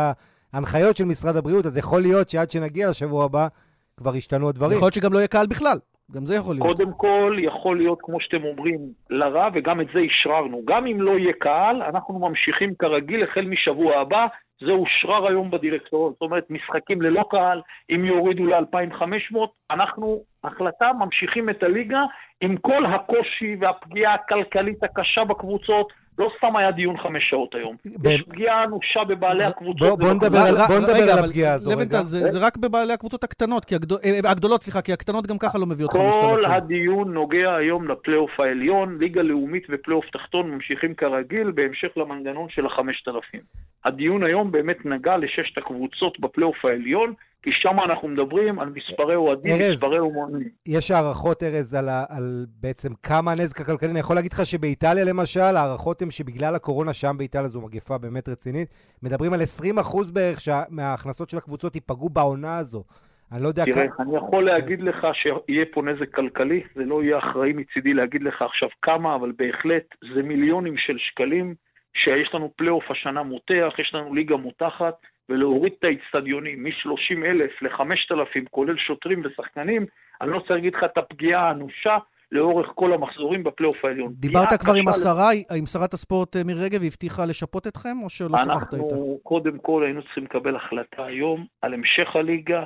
[0.53, 3.49] ההנחיות של משרד הבריאות, אז יכול להיות שעד שנגיע לשבוע הבא
[3.97, 4.77] כבר ישתנו הדברים.
[4.77, 5.79] יכול להיות שגם לא יהיה קהל בכלל.
[6.13, 6.67] גם זה יכול להיות.
[6.67, 8.79] קודם כל, יכול להיות, כמו שאתם אומרים,
[9.11, 10.63] לרע, וגם את זה אשררנו.
[10.65, 14.27] גם אם לא יהיה קהל, אנחנו ממשיכים כרגיל החל משבוע הבא.
[14.61, 16.13] זה אושרר היום בדירקטוריון.
[16.13, 19.37] זאת אומרת, משחקים ללא קהל, אם יורידו ל-2,500,
[19.71, 22.01] אנחנו, החלטה, ממשיכים את הליגה
[22.41, 25.93] עם כל הקושי והפגיעה הכלכלית הקשה בקבוצות.
[26.19, 27.77] לא סתם היה דיון חמש שעות היום.
[28.05, 29.99] יש פגיעה אנושה בבעלי הקבוצות.
[29.99, 31.71] בוא נדבר על הפגיעה הזו.
[31.71, 35.93] לבנטל, זה רק בבעלי הקבוצות הקטנות, אה, הגדולות, סליחה, כי הקטנות גם ככה לא מביאות
[35.93, 36.21] 5,000.
[36.21, 42.67] כל הדיון נוגע היום לפלייאוף העליון, ליגה לאומית ופלייאוף תחתון ממשיכים כרגיל, בהמשך למנגנון של
[42.67, 43.39] ה-5,000.
[43.85, 47.15] הדיון היום באמת נגע לששת הקבוצות בפלייאוף העליון,
[47.47, 50.49] כי שם אנחנו מדברים על מספרי אוהדים, מספרי אומנים.
[50.69, 53.91] יש הערכות, ארז, על, על בעצם כמה הנזק הכלכלי.
[53.91, 58.29] אני יכול להגיד לך שבאיטליה, למשל, הערכות הן שבגלל הקורונה שם באיטליה זו מגפה באמת
[58.29, 58.69] רצינית.
[59.03, 59.41] מדברים על
[59.79, 60.39] 20% בערך
[60.71, 62.85] מההכנסות של הקבוצות ייפגעו בעונה הזו.
[63.33, 63.75] אני לא יודע כמה...
[63.75, 68.23] תראה, אני יכול להגיד לך שיהיה פה נזק כלכלי, זה לא יהיה אחראי מצידי להגיד
[68.23, 71.55] לך עכשיו כמה, אבל בהחלט זה מיליונים של שקלים
[71.95, 74.95] שיש לנו פלייאוף השנה מותח, יש לנו ליגה מותחת.
[75.29, 79.87] ולהוריד את האיצטדיונים מ-30 אלף ל-5,000, כולל שוטרים ושחקנים,
[80.21, 81.99] אני לא רוצה להגיד לך את הפגיעה האנושה
[82.33, 84.13] לאורך כל המחזורים בפלייאוף העליון.
[84.13, 88.11] דיברת כבר עם השרה, עם שרת הספורט אה, מירי רגב, היא הבטיחה לשפות אתכם, או
[88.11, 88.85] שלא שוחחת איתה?
[88.85, 92.65] אנחנו קודם כל היינו צריכים לקבל החלטה היום על המשך הליגה,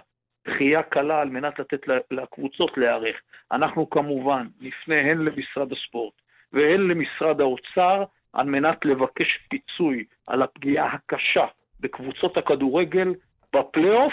[0.49, 3.17] דחייה קלה על מנת לתת לקבוצות להיערך.
[3.53, 6.15] אנחנו כמובן נפנה הן למשרד הספורט
[6.53, 11.47] והן למשרד האוצר על מנת לבקש פיצוי על הפגיעה הקשה
[11.81, 13.15] בקבוצות הכדורגל
[13.57, 14.13] בפלייאוף,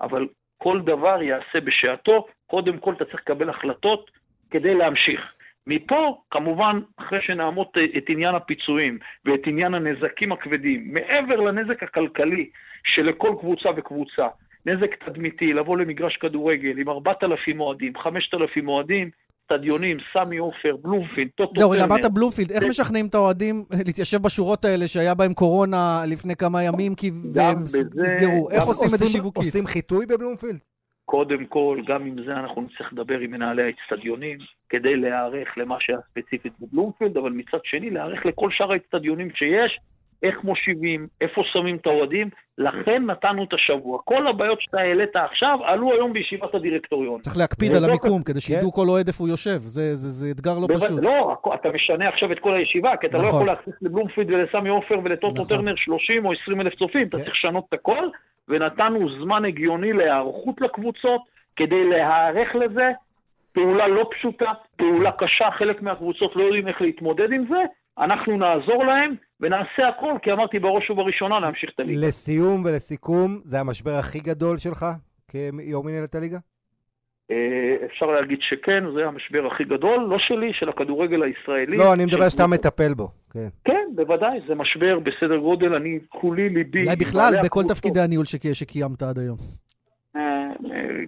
[0.00, 0.28] אבל
[0.58, 4.10] כל דבר יעשה בשעתו, קודם כל אתה צריך לקבל החלטות
[4.50, 5.32] כדי להמשיך.
[5.66, 12.50] מפה, כמובן, אחרי שנעמוד את עניין הפיצויים ואת עניין הנזקים הכבדים, מעבר לנזק הכלכלי
[12.84, 14.28] שלכל קבוצה וקבוצה,
[14.66, 19.10] נזק תדמיתי, לבוא למגרש כדורגל עם 4,000 אוהדים, 5,000 אוהדים,
[19.52, 21.66] אצטדיונים, סמי עופר, בלומפילד, טוטו טרנר.
[21.66, 26.36] זהו, רגע, אמרת בלומפילד, איך משכנעים את האוהדים להתיישב בשורות האלה שהיה בהם קורונה לפני
[26.36, 28.50] כמה ימים, כי והם נסגרו?
[28.50, 29.44] איך עושים את זה שיווקית?
[29.44, 30.58] עושים חיטוי בבלומפילד?
[31.04, 35.98] קודם כל, גם עם זה אנחנו נצטרך לדבר עם מנהלי האצטדיונים, כדי להיערך למה שהיה
[36.10, 39.78] ספציפית בבלומפילד, אבל מצד שני, להיערך לכל שאר האצטדיונים שיש,
[40.22, 43.98] איך מושיבים, איפה שמים את האוהדים, לכן נתנו את השבוע.
[44.04, 47.20] כל הבעיות שאתה העלית עכשיו עלו היום בישיבת הדירקטוריון.
[47.20, 48.76] צריך להקפיד על המיקום, כדי שידעו כן.
[48.76, 51.02] כל אוהד איפה הוא יושב, זה אתגר לא פשוט.
[51.02, 54.98] לא, אתה משנה עכשיו את כל הישיבה, כי אתה לא יכול להכניס לבלומפילד ולסמי עופר
[55.04, 55.56] ולטוטו נכון.
[55.56, 57.24] טרנר 30 או 20 אלף צופים, אתה כן.
[57.24, 58.08] צריך לשנות את הכל,
[58.48, 61.20] ונתנו זמן הגיוני להיערכות לקבוצות,
[61.56, 62.90] כדי להיערך לזה.
[63.52, 67.62] פעולה לא פשוטה, פעולה קשה, חלק מהקבוצות לא יודעים איך להתמודד עם זה,
[67.98, 72.06] אנחנו נעזור להם ונעשה הכל, כי אמרתי בראש ובראשונה להמשיך את הליגה.
[72.06, 74.86] לסיום ולסיכום, זה המשבר הכי גדול שלך
[75.30, 76.38] כיו"ר מנהלת הליגה?
[77.30, 81.76] אה, אפשר להגיד שכן, זה המשבר הכי גדול, לא שלי, של הכדורגל הישראלי.
[81.76, 83.48] לא, אני מדבר שאתה מטפל בו, כן.
[83.64, 86.82] כן, בוודאי, זה משבר בסדר גודל, אני כולי ליבי...
[86.82, 89.36] אולי בכלל, בכל תפקידי הניהול שקיימת עד היום.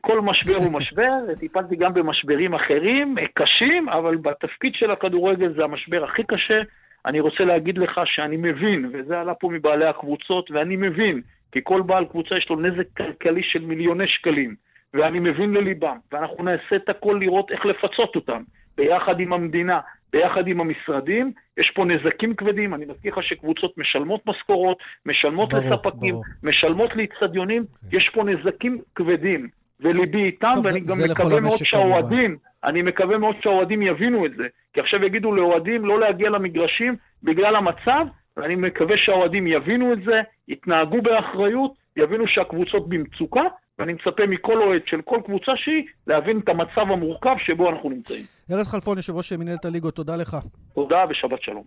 [0.00, 6.04] כל משבר הוא משבר, טיפלתי גם במשברים אחרים, קשים, אבל בתפקיד של הכדורגל זה המשבר
[6.04, 6.60] הכי קשה.
[7.06, 11.20] אני רוצה להגיד לך שאני מבין, וזה עלה פה מבעלי הקבוצות, ואני מבין,
[11.52, 14.54] כי כל בעל קבוצה יש לו נזק כלכלי של מיליוני שקלים,
[14.94, 18.42] ואני מבין לליבם, ואנחנו נעשה את הכל לראות איך לפצות אותם,
[18.76, 19.80] ביחד עם המדינה,
[20.12, 25.64] ביחד עם המשרדים, יש פה נזקים כבדים, אני מזכיר לך שקבוצות משלמות משכורות, משלמות ברור,
[25.64, 26.24] לספקים, ברור.
[26.42, 27.96] משלמות לאצטדיונים, okay.
[27.96, 29.48] יש פה נזקים כבדים,
[29.82, 34.26] וליבי איתם, טוב, ואני זה, גם זה מקווה מאוד שהאוהדים, אני מקווה מאוד שהאוהדים יבינו
[34.26, 39.92] את זה, כי עכשיו יגידו לאוהדים לא להגיע למגרשים בגלל המצב, ואני מקווה שהאוהדים יבינו
[39.92, 43.42] את זה, יתנהגו באחריות, יבינו שהקבוצות במצוקה,
[43.78, 48.24] ואני מצפה מכל אוהד של כל קבוצה שהיא להבין את המצב המורכב שבו אנחנו נמצאים.
[48.52, 50.36] ארז חלפון, יושב ראש מנהלת הליגות, תודה לך.
[50.74, 51.64] תודה ושבת שלום.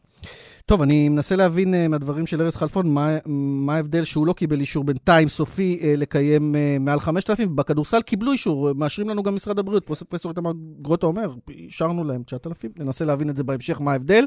[0.66, 4.60] טוב, אני מנסה להבין uh, מהדברים של ארז חלפון, מה, מה ההבדל שהוא לא קיבל
[4.60, 9.60] אישור בינתיים סופי uh, לקיים uh, מעל 5,000, בכדורסל קיבלו אישור, מאשרים לנו גם משרד
[9.60, 14.26] הבריאות, פרופסור איתמר גרוטו אומר, אישרנו להם 9,000, ננסה להבין את זה בהמשך, מה ההבדל.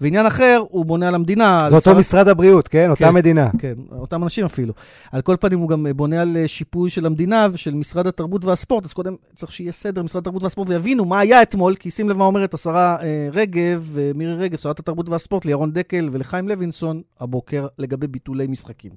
[0.00, 1.66] ועניין אחר, הוא בונה על המדינה.
[1.68, 1.98] זה אותו שר...
[1.98, 2.90] משרד הבריאות, כן?
[2.90, 3.48] אותה כן, מדינה.
[3.58, 4.72] כן, אותם אנשים אפילו.
[5.12, 8.92] על כל פנים, הוא גם בונה על שיפוי של המדינה ושל משרד התרבות והספורט, אז
[8.92, 12.24] קודם צריך שיהיה סדר, משרד התרבות והספורט, ויבינו מה היה אתמול, כי שים לב מה
[12.24, 17.66] אומרת השרה אה, רגב, אה, מירי רגב, שרת התרבות והספורט, לירון דקל ולחיים לוינסון הבוקר
[17.78, 18.90] לגבי ביטולי משחקים.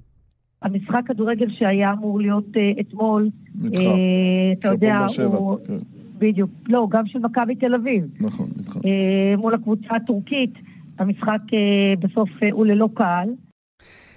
[0.62, 3.28] המשחק כדורגל שהיה אמור להיות uh, אתמול.
[3.62, 3.68] Uh,
[4.58, 5.58] אתה יודע, הוא...
[5.66, 5.76] כן.
[6.18, 6.50] בדיוק.
[6.68, 8.04] לא, גם של מכבי תל אביב.
[8.20, 8.80] נכון, נדחה.
[8.80, 8.84] Uh,
[9.36, 10.54] מול הקבוצה הטורקית,
[10.98, 13.28] המשחק uh, בסוף uh, הוא ללא קהל.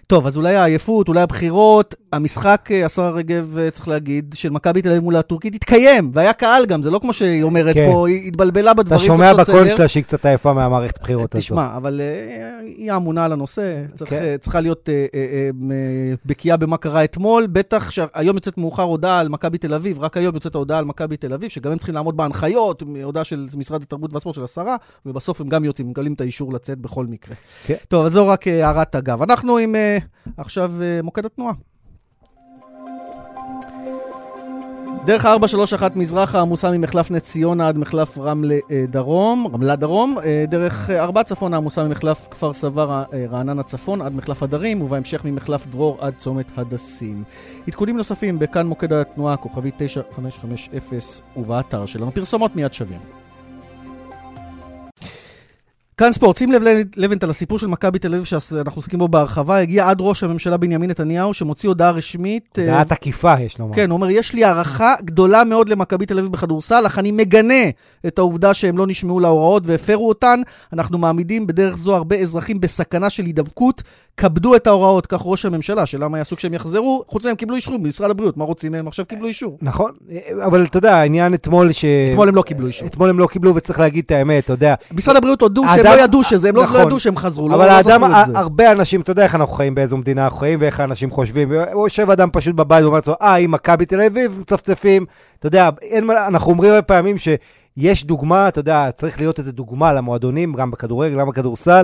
[0.08, 4.82] טוב, אז אולי העייפות, אולי הבחירות, המשחק, אה, השרה רגב, אה, צריך להגיד, של מכבי
[4.82, 7.90] תל אביב מול הטורקית התקיים, והיה קהל גם, זה לא כמו שהיא אומרת כן.
[7.92, 8.98] פה, היא התבלבלה בדברים.
[8.98, 11.46] אתה שומע בקול שלה שהיא קצת עייפה מהמערכת בחירות הזאת.
[11.46, 14.36] תשמע, אבל uh, היא אמונה על הנושא, צריך, כן.
[14.36, 15.16] uh, צריכה להיות uh,
[16.26, 20.36] בקיאה במה קרה אתמול, בטח שהיום יוצאת מאוחר הודעה על מכבי תל אביב, רק היום
[20.36, 24.14] יוצאת ההודעה על מכבי תל אביב, שגם הם צריכים לעמוד בהנחיות, הודעה של משרד התרבות
[24.14, 27.36] והספורט של השרה, ובסוף הם גם יוצאים, מקבלים את האישור לצאת בכל מקרה.
[27.66, 27.76] כן.
[27.88, 29.22] טוב, אז זו רק הערת אגב.
[29.22, 29.76] אנחנו עם
[30.38, 31.54] עכשיו uh, מוקד התנועה.
[35.06, 40.46] דרך 431 מזרחה עמוסה ממחלף נס ציונה עד מחלף רמלה אה, דרום, רמלה דרום, אה,
[40.48, 45.68] דרך 4 צפונה עמוסה ממחלף כפר סבא אה, רעננה צפון עד מחלף הדרים, ובהמשך ממחלף
[45.68, 47.24] דרור עד צומת הדסים.
[47.68, 51.00] עדכונים נוספים בכאן מוקד התנועה, כוכבי 9550
[51.38, 52.14] ובאתר שלנו.
[52.14, 53.23] פרסומות מיד שווים.
[55.98, 56.62] כאן ספורט, שים לב
[56.96, 60.90] לבנטל, הסיפור של מכבי תל אביב שאנחנו עוסקים בו בהרחבה, הגיע עד ראש הממשלה בנימין
[60.90, 62.60] נתניהו, שמוציא הודעה רשמית.
[62.60, 63.74] אה, הודעת עקיפה, יש לומר.
[63.74, 67.64] כן, הוא אומר, יש לי הערכה גדולה מאוד למכבי תל אביב בכדורסל, אך אני מגנה
[68.08, 70.42] את העובדה שהם לא נשמעו להוראות והפרו אותן.
[70.74, 73.84] אנחנו מעמידים בדרך זו הרבה אזרחים בסכנה של הידבקות.
[74.18, 78.10] כבדו את ההוראות, כך ראש הממשלה, שלמה יעשו כשהם יחזרו, חוץ מהם קיבלו אישור במשרד
[78.10, 78.88] הבריאות, מה רוצים מהם?
[78.88, 79.58] עכשיו קיבלו אישור.
[79.62, 79.92] נכון,
[80.46, 81.86] אבל אתה יודע, העניין אתמול ש...
[82.12, 82.88] אתמול הם לא קיבלו אישור.
[82.88, 84.76] אתמול הם לא קיבלו, וצריך להגיד את האמת, אתה יודע.
[84.92, 87.56] משרד הבריאות הודו שהם לא ידעו שזה, הם לא, לא נכון, ידעו שהם חזרו, לא,
[87.56, 88.04] אבל לא האדם,
[88.36, 91.52] הרבה אנשים, אתה יודע איך אנחנו חיים, באיזו מדינה אנחנו חיים, ואיך האנשים חושבים.
[91.72, 95.06] יושב אדם פשוט בבית ואומר לעצמו, אה, עם מכבי תל אביב, מצפצפים.
[95.40, 99.94] אתה יודע, אין, אנחנו אומרים הרבה פעמים שיש דוגמה, אתה יודע, צריך להיות איזו דוגמה
[99.94, 101.84] למועדונים, גם בכדורגל, גם בכדורסל.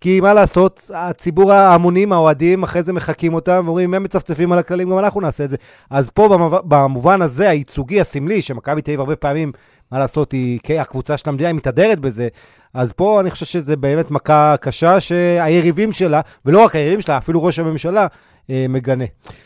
[0.00, 4.90] כי מה לעשות, הציבור ההמונים, האוהדים, אחרי זה מחקים אותם ואומרים, הם מצפצפים על הכללים,
[4.90, 5.56] גם אנחנו נעשה את זה.
[5.90, 9.52] אז פה במובן הזה, הייצוגי, הסמלי, שמכבי תל אביב הרבה פעמים,
[9.92, 12.28] מה לעשות, היא הקבוצה של המדינה, היא מתהדרת בזה.
[12.74, 17.44] אז פה אני חושב שזה באמת מכה קשה שהיריבים שלה, ולא רק היריבים שלה, אפילו
[17.44, 18.06] ראש הממשלה,
[18.50, 19.04] אה, מגנה.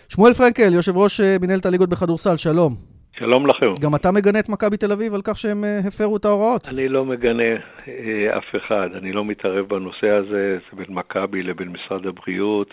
[0.09, 2.95] שמואל פרנקל, יושב ראש אה, מנהלת הליגות בכדורסל, שלום.
[3.19, 3.67] שלום לכם.
[3.81, 6.69] גם אתה מגנה את מכבי תל אביב על כך שהם אה, הפרו את ההוראות?
[6.69, 7.53] אני לא מגנה
[7.89, 12.71] אה, אף אחד, אני לא מתערב בנושא הזה, זה בין מכבי לבין משרד הבריאות.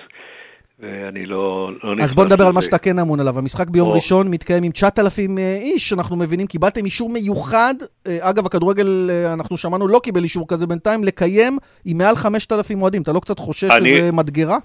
[0.81, 3.37] ואני לא, לא אז בוא נדבר על מה שאתה כן אמון עליו.
[3.39, 3.93] המשחק ביום או.
[3.93, 7.73] ראשון מתקיים עם 9,000 אה, איש, אנחנו מבינים, קיבלתם אישור מיוחד.
[8.07, 13.01] אגב, הכדורגל, אנחנו שמענו, לא קיבל אישור כזה בינתיים, לקיים עם מעל 5,000 אוהדים.
[13.01, 13.97] אתה לא קצת חושש אני...
[13.97, 14.57] שזה מדגרה?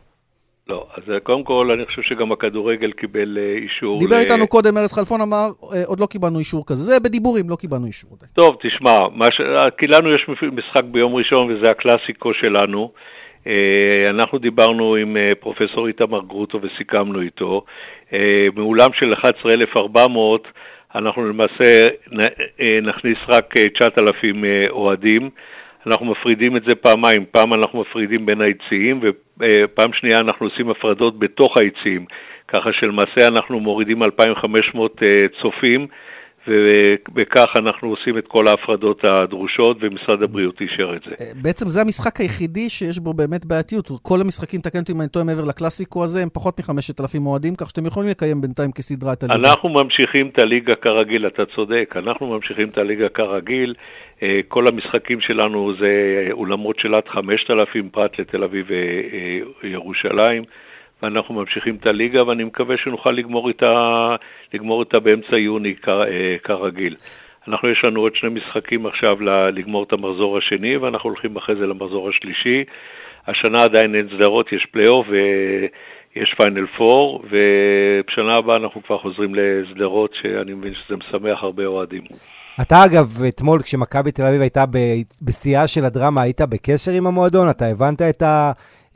[0.69, 3.99] לא, אז אה, קודם כל, אני חושב שגם הכדורגל קיבל אה, אישור...
[3.99, 4.19] דיבר ל...
[4.19, 6.83] איתנו קודם ארז חלפון, אמר, אה, עוד לא קיבלנו אישור כזה.
[6.83, 8.11] זה בדיבורים, לא קיבלנו אישור.
[8.35, 8.99] טוב, תשמע,
[9.31, 9.41] ש...
[9.79, 12.93] כי לנו יש משחק ביום ראשון, וזה הקלאסיקו שלנו.
[14.11, 17.65] אנחנו דיברנו עם פרופסור איתמר גרוטו וסיכמנו איתו.
[18.57, 20.49] מאולם של 11,400,
[20.95, 21.87] אנחנו למעשה
[22.83, 25.31] נכניס רק 9,000 אוהדים.
[25.87, 31.19] אנחנו מפרידים את זה פעמיים, פעם אנחנו מפרידים בין היציעים ופעם שנייה אנחנו עושים הפרדות
[31.19, 32.05] בתוך היציעים,
[32.49, 35.87] ככה שלמעשה אנחנו מורידים 2,500 אה, צופים
[36.49, 41.11] ובכך אנחנו עושים את כל ההפרדות הדרושות, ומשרד הבריאות אישר את זה.
[41.21, 43.91] אה, בעצם זה המשחק היחידי שיש בו באמת בעייתיות.
[44.03, 47.55] כל המשחקים, תקן אותי אם אני טועה מעבר לקלאסיקו הזה, הם פחות מחמשת אלפים אוהדים,
[47.57, 49.51] כך שאתם יכולים לקיים בינתיים כסדרה את הליגה.
[49.51, 53.75] אנחנו ממשיכים את הליגה כרגיל, אתה צודק, אנחנו ממשיכים את הליגה כרגיל.
[54.23, 55.93] אה, כל המשחקים שלנו זה
[56.33, 58.67] אולמות של עד 5,000 פרט לתל אביב
[59.63, 60.43] וירושלים.
[61.03, 64.17] אה, ואנחנו ממשיכים את הליגה, ואני מקווה שנוכל לגמור איתה,
[64.55, 66.97] לגמור איתה באמצע יוני אה, כרגיל.
[67.49, 71.67] אנחנו, יש לנו עוד שני משחקים עכשיו לגמור את המחזור השני, ואנחנו הולכים אחרי זה
[71.67, 72.65] למחזור השלישי.
[73.27, 80.11] השנה עדיין אין סדרות, יש פלייאוף ויש פיינל פור, ובשנה הבאה אנחנו כבר חוזרים לסדרות,
[80.23, 82.03] שאני מבין שזה משמח הרבה אוהדים.
[82.61, 84.65] אתה אגב, אתמול כשמכבי תל אביב הייתה
[85.23, 87.51] בשיאה של הדרמה, היית בקשר עם המועדון?
[87.51, 88.53] אתה הבנת את ה...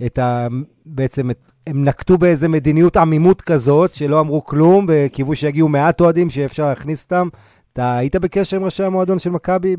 [0.07, 0.47] את ה...
[0.87, 6.31] בעצם, את, הם נקטו באיזה מדיניות עמימות כזאת, שלא אמרו כלום, וקיוו שיגיעו מעט אוהדים
[6.31, 7.29] שאפשר להכניס אותם.
[7.73, 9.77] אתה היית בקשר עם ראשי המועדון של מכבי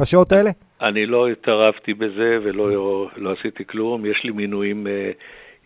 [0.00, 0.50] בשעות האלה?
[0.82, 4.06] אני לא התערבתי בזה ולא לא עשיתי כלום.
[4.06, 5.10] יש לי מינויים, אה,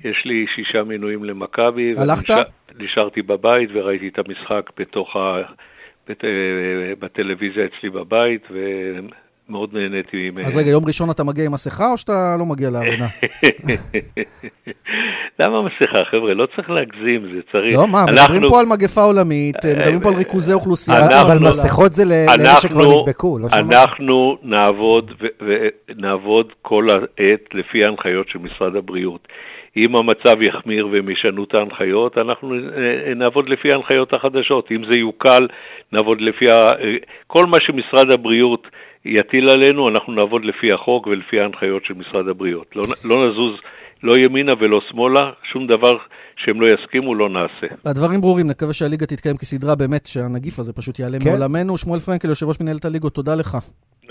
[0.04, 1.90] יש לי שישה מינויים למכבי.
[1.96, 2.34] הלכת?
[2.78, 5.42] נשארתי בבית וראיתי את המשחק בתוך ה...
[6.10, 8.42] אה, בטלוויזיה אצלי בבית,
[9.50, 10.30] מאוד נהניתי.
[10.44, 13.08] אז רגע, יום ראשון אתה מגיע עם מסכה או שאתה לא מגיע לארונה?
[15.40, 16.34] למה מסכה, חבר'ה?
[16.34, 17.78] לא צריך להגזים, זה צריך...
[17.78, 21.22] לא, מה, מדברים פה על מגפה עולמית, מדברים פה על ריכוזי אוכלוסייה.
[21.22, 23.72] אבל מסכות זה לאלה שכבר נדבקו, לא שמענו.
[23.72, 24.36] אנחנו
[25.96, 29.28] נעבוד, כל העת לפי ההנחיות של משרד הבריאות.
[29.76, 32.54] אם המצב יחמיר והם ישנו את ההנחיות, אנחנו
[33.16, 34.68] נעבוד לפי ההנחיות החדשות.
[34.70, 35.46] אם זה יוקל,
[35.92, 36.70] נעבוד לפי ה...
[37.26, 38.66] כל מה שמשרד הבריאות...
[39.04, 42.76] יטיל עלינו, אנחנו נעבוד לפי החוק ולפי ההנחיות של משרד הבריאות.
[42.76, 43.60] לא, לא נזוז
[44.02, 45.98] לא ימינה ולא שמאלה, שום דבר
[46.36, 47.74] שהם לא יסכימו, לא נעשה.
[47.84, 51.28] הדברים ברורים, נקווה שהליגה תתקיים כסדרה, באמת שהנגיף הזה פשוט יעלה כן.
[51.28, 51.78] מעולמנו.
[51.78, 53.58] שמואל פרנקל, יושב ראש מנהלת הליגות, תודה לך.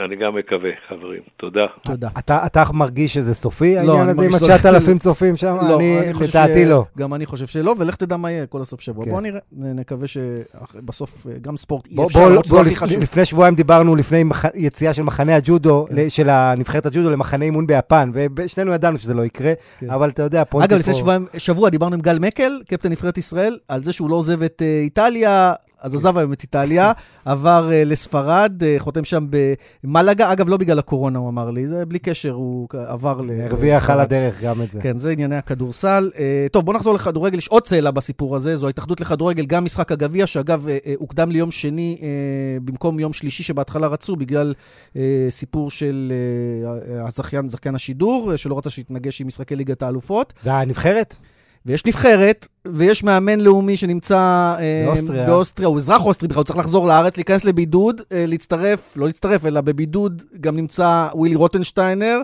[0.06, 1.22] אני גם מקווה, חברים.
[1.38, 1.66] תודה.
[1.84, 2.10] תודה.
[2.20, 5.56] אתה, אתה מרגיש שזה סופי, לא, העניין הזה עם ה-9,000 צופים שם?
[5.62, 6.68] לא, אני, אני לדעתי ש...
[6.68, 6.84] לא.
[6.98, 9.06] גם אני חושב שלא, ולך תדע מה יהיה כל הסוף שבוע.
[9.06, 9.12] כן.
[9.12, 13.02] בוא נראה, נקווה שבסוף גם ספורט אי אפשר, בוא, בוא, חשוב.
[13.02, 14.46] לפני שבועיים דיברנו, לפני מח...
[14.56, 16.10] יציאה של מחנה הג'ודו, כן.
[16.10, 19.90] של הנבחרת הג'ודו למחנה אימון ביפן, ושנינו ידענו שזה לא יקרה, כן.
[19.90, 20.76] אבל אתה יודע, פונטי פה...
[20.76, 24.16] אגב, לפני שבועיים, שבוע דיברנו עם גל מקל, קפטן נבחרת ישראל, על זה שהוא לא
[24.16, 26.92] עוזב את uh, איטליה, אז עזב היום את איטליה,
[27.26, 29.28] עבר uh, לספרד, uh, חותם שם
[29.84, 33.52] במלגה, אגב, לא בגלל הקורונה, הוא אמר לי, זה בלי קשר, הוא עבר לספרד.
[33.52, 34.82] הרוויח על הדרך גם את זה.
[34.82, 36.12] כן, זה ענייני הכדורסל.
[36.13, 36.18] Uh,
[36.52, 40.28] טוב, בואו נחזור לכדורגל, יש עוד צאלה בסיפור הזה, זו ההתאחדות לכדורגל, גם משחק הגביע,
[40.28, 41.98] שאגב, הוקדם ליום שני
[42.63, 44.54] במקום יום שלישי שבהתחלה רצו, בגלל
[45.30, 46.13] סיפור של
[47.06, 50.34] הזכיין, זכיין השידור, שלא רצה שיתנגש עם משחקי ליגת האלופות.
[50.44, 51.15] והנבחרת?
[51.65, 54.17] ויש נבחרת, ויש מאמן לאומי שנמצא
[54.60, 55.26] אה, באוסטריה.
[55.26, 59.45] באוסטריה, הוא אזרח אוסטרי בכלל, הוא צריך לחזור לארץ, להיכנס לבידוד, אה, להצטרף, לא להצטרף,
[59.45, 62.22] אלא בבידוד גם נמצא ווילי רוטנשטיינר.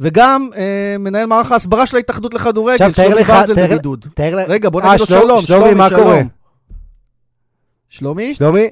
[0.00, 4.06] וגם אה, מנהל מערך ההסברה של ההתאחדות לכדורגל, שלומי ברזל בבידוד.
[4.14, 6.20] תאר לך, רגע, בוא נגיד לו שלום, שלומי, מה קורה?
[7.88, 8.34] שלומי?
[8.34, 8.68] שלומי?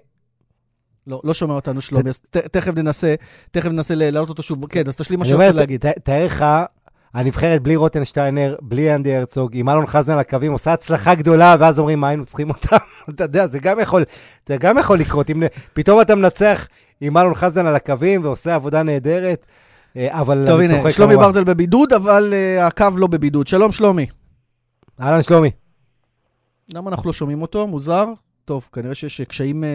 [1.07, 3.15] לא, לא שומע אותנו שלומי, אז תכף ננסה,
[3.51, 4.67] תכף ננסה להעלות אותו שוב.
[4.67, 5.85] כן, אז תשלים מה שאני רוצה להגיד.
[6.03, 6.45] תאר לך
[7.15, 11.79] הנבחרת בלי רוטנשטיינר, בלי אנדי הרצוג, עם אלון חזן על הקווים, עושה הצלחה גדולה, ואז
[11.79, 12.77] אומרים, מה היינו צריכים אותם?
[13.11, 14.05] אתה יודע, זה גם יכול,
[14.47, 15.31] זה גם יכול לקרות.
[15.31, 16.69] אם פתאום אתה מנצח
[17.01, 19.47] עם אלון חזן על הקווים ועושה עבודה נהדרת,
[19.97, 23.47] אבל טוב, הנה, שלומי ברזל בבידוד, אבל הקו לא בבידוד.
[23.47, 24.07] שלום, שלומי.
[25.01, 25.51] אהלן, שלומי.
[26.75, 27.67] למה אנחנו לא שומעים אותו?
[27.67, 28.05] מוזר.
[28.53, 29.75] טוב, כנראה שיש קשיים אה, אה,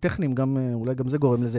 [0.00, 1.58] טכניים, גם, אה, אולי גם זה גורם לזה.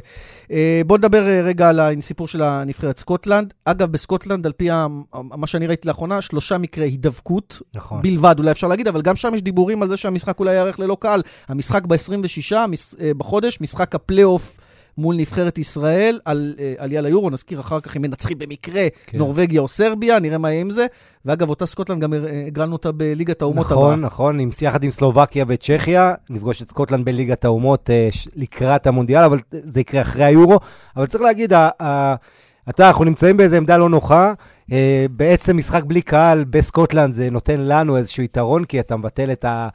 [0.51, 3.53] אה, בואו נדבר אה, רגע על הסיפור של הנבחרת סקוטלנד.
[3.65, 4.69] אגב, בסקוטלנד, על פי
[5.13, 8.01] מה שאני ראיתי לאחרונה, שלושה מקרי הידבקות נכון.
[8.01, 10.97] בלבד, אולי אפשר להגיד, אבל גם שם יש דיבורים על זה שהמשחק אולי ייערך ללא
[10.99, 11.21] קהל.
[11.47, 14.57] המשחק ב-26 מש, אה, בחודש, משחק הפלייאוף.
[14.97, 19.17] מול נבחרת ישראל על אה, עלייה ליורו, נזכיר אחר כך אם מנצחים במקרה כן.
[19.17, 20.85] נורבגיה או סרביה, נראה מה יהיה עם זה.
[21.25, 22.13] ואגב, אותה סקוטלנד גם
[22.47, 23.95] הגרלנו אותה בליגת האומות נכון, הבאה.
[23.95, 29.23] נכון, נכון, עם יחד עם סלובקיה וצ'כיה, נפגוש את סקוטלנד בליגת האומות אה, לקראת המונדיאל,
[29.23, 30.59] אבל זה יקרה אחרי היורו.
[30.95, 34.33] אבל צריך להגיד, אתה, אנחנו נמצאים באיזו עמדה לא נוחה.
[34.69, 34.73] אה,
[35.11, 39.67] בעצם משחק בלי קהל בסקוטלנד זה נותן לנו איזשהו יתרון, כי אתה מבטל את ה...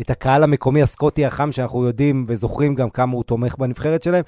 [0.00, 4.24] את הקהל המקומי הסקוטי החם, שאנחנו יודעים וזוכרים גם כמה הוא תומך בנבחרת שלהם.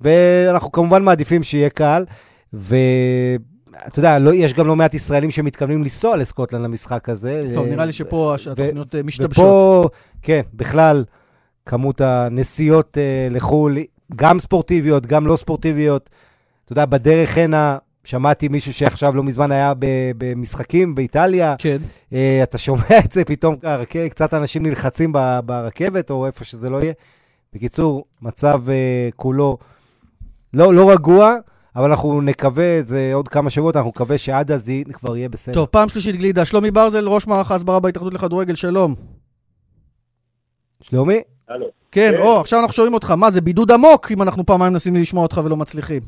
[0.00, 2.06] ואנחנו כמובן מעדיפים שיהיה קהל,
[2.52, 7.50] ואתה יודע, לא, יש גם לא מעט ישראלים שמתכוונים לנסוע לסקוטלנד למשחק הזה.
[7.54, 9.44] טוב, נראה לי שפה התוכניות אה, משתבשות.
[9.44, 9.88] ופה,
[10.22, 11.04] כן, בכלל,
[11.66, 13.78] כמות הנסיעות uh, לחו"ל,
[14.16, 16.10] גם ספורטיביות, גם לא ספורטיביות.
[16.64, 19.72] אתה יודע, בדרך הנה, שמעתי מישהו שעכשיו לא מזמן היה
[20.18, 21.54] במשחקים באיטליה.
[21.58, 21.76] כן.
[22.10, 23.56] Uh, אתה שומע את זה, פתאום
[24.10, 25.12] קצת אנשים נלחצים
[25.44, 26.92] ברכבת, או איפה שזה לא יהיה.
[27.54, 28.70] בקיצור, מצב uh,
[29.16, 29.58] כולו
[30.54, 31.36] לא, לא רגוע,
[31.76, 35.54] אבל אנחנו נקווה, זה עוד כמה שבועות, אנחנו נקווה שעד אז כבר יהיה בסדר.
[35.54, 36.44] טוב, פעם שלישית גלידה.
[36.44, 38.94] שלומי ברזל, ראש מערך ההסברה בהתאחדות לכדורגל, שלום.
[40.82, 41.20] שלומי?
[41.48, 41.66] הלו.
[41.92, 43.10] כן, כן, או, עכשיו אנחנו שומעים אותך.
[43.10, 46.02] מה, זה בידוד עמוק אם אנחנו פעמיים מנסים לשמוע אותך ולא מצליחים.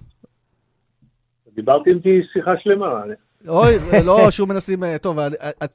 [1.54, 2.86] דיברתי איתי שיחה שלמה.
[3.48, 3.74] אוי,
[4.04, 4.84] לא, שוב מנסים...
[4.84, 5.18] אה, טוב,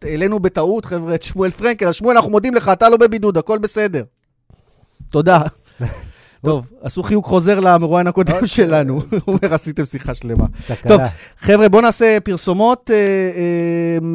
[0.04, 1.88] העלינו בטעות, חבר'ה, את שמואל פרנקל.
[1.88, 4.04] אז שמואל, אנחנו מודים לך, אתה לא בבידוד, הכל בסדר.
[5.12, 5.39] תודה.
[6.45, 8.47] טוב, עשו חיוג חוזר למרואיין הקודם אוקיי.
[8.47, 8.93] שלנו.
[8.93, 10.45] הוא אומר, עשיתם שיחה שלמה.
[10.88, 11.01] טוב,
[11.38, 12.91] חבר'ה, בואו נעשה פרסומות.
[12.93, 12.95] אה,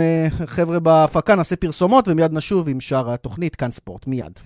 [0.01, 4.41] אה, חבר'ה בהפקה, נעשה פרסומות, ומיד נשוב עם שאר התוכנית, כאן ספורט, מיד.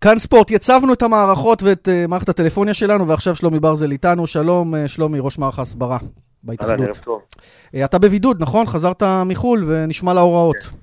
[0.00, 4.26] כאן ספורט, יצבנו את המערכות ואת uh, מערכת הטלפוניה שלנו, ועכשיו שלומי ברזל איתנו.
[4.26, 5.98] שלום, שלומי, ראש מערך ההסברה
[6.42, 7.00] בהתאחדות.
[7.84, 8.66] אתה בבידוד, נכון?
[8.66, 10.56] חזרת מחו"ל ונשמע להוראות.
[10.56, 10.76] כן.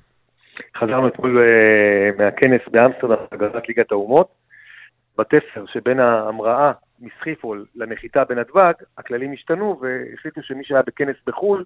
[0.80, 1.40] חזרנו אתמול
[2.18, 4.39] מהכנס באמסטרדם, הגרזת ליגת האומות.
[5.20, 11.64] בתפר שבין ההמראה מסחיפול לנחיתה בנתב"ג, הכללים השתנו והחליטו שמי שהיה בכנס בחו"ל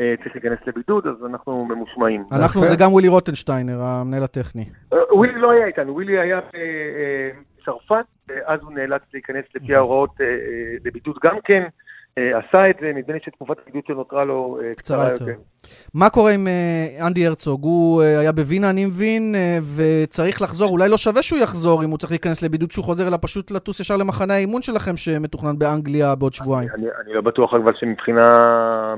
[0.00, 2.24] אה, צריך להיכנס לבידוד, אז אנחנו ממושמעים.
[2.32, 4.64] אנחנו, זה גם ווילי רוטנשטיינר, המנהל הטכני.
[4.92, 6.40] אה, ווילי לא היה איתנו, ווילי היה
[7.58, 10.10] בצרפת, ואז הוא נאלץ להיכנס לפי ההוראות
[10.84, 11.62] לבידוד גם כן.
[12.18, 15.24] אה, עשה את זה, נדמה לי שתקופת הבידוד שנותרה לו אה, קצרה יותר.
[15.94, 17.64] מה קורה עם אה, אנדי הרצוג?
[17.64, 19.34] הוא היה בווינה, אני מבין,
[19.76, 23.16] וצריך לחזור, אולי לא שווה שהוא יחזור אם הוא צריך להיכנס לבידוד שהוא חוזר, אלא
[23.20, 26.68] פשוט לטוס ישר למחנה האימון שלכם שמתוכנן באנגליה בעוד שבועיים.
[26.74, 28.24] אני, אני לא בטוח אבל שמבחינה,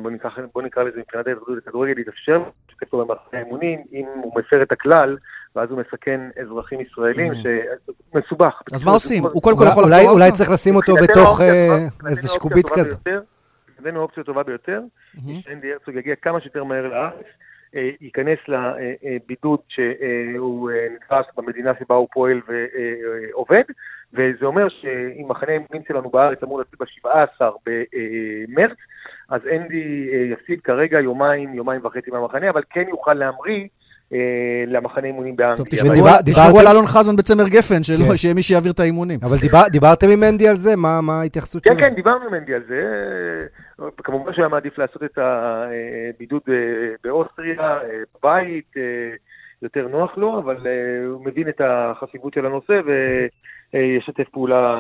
[0.03, 4.63] בוא נקרא, בוא נקרא לזה מבחינת ההתאחדות לכדורגל, יתאפשר שכתוב במחנה האימונים, אם הוא מפר
[4.63, 5.17] את הכלל,
[5.57, 8.63] ואז הוא מסכן אזרחים ישראלים, שמסובך.
[8.73, 9.23] אז מה עושים?
[9.25, 10.11] הוא קודם כל יכול לחזור?
[10.11, 11.41] אולי צריך לשים אותו בתוך
[12.09, 12.97] איזה שקובית כזה.
[13.85, 14.81] מבחינתנו האופציה הטובה ביותר,
[15.27, 17.27] היא שאנדי הרצוג יגיע כמה שיותר מהר לארץ,
[17.77, 23.63] אה, ייכנס לבידוד שהוא אה, נדרש במדינה שבה הוא פועל ועובד,
[24.13, 28.79] וזה אומר שאם מחנה האימונים שלנו בארץ אמור להתחיל ב-17 במרץ,
[29.29, 33.69] אז אנדי אה, יפסיד כרגע יומיים, יומיים וחצי מהמחנה, אבל כן יוכל להמריא אה,
[34.67, 35.57] למחנה אימונים באנגליה.
[35.57, 35.67] טוב,
[36.25, 38.17] תשמעו על אלון חזן בצמר גפן, כן.
[38.17, 39.19] שיהיה מי שיעביר את האימונים.
[39.23, 39.37] אבל
[39.71, 40.77] דיברתם עם מנדי על זה?
[40.77, 41.77] מה ההתייחסות שלו?
[41.77, 42.83] כן, כן, דיברנו עם מנדי על זה.
[43.97, 46.55] כמובן שהיה מעדיף לעשות את הבידוד אה,
[47.05, 47.79] באוסטריה,
[48.19, 48.75] בבית,
[49.63, 50.57] יותר נוח לו, אבל
[51.07, 52.81] הוא מבין את החשיבות של הנושא,
[53.79, 54.77] ישתף פעולה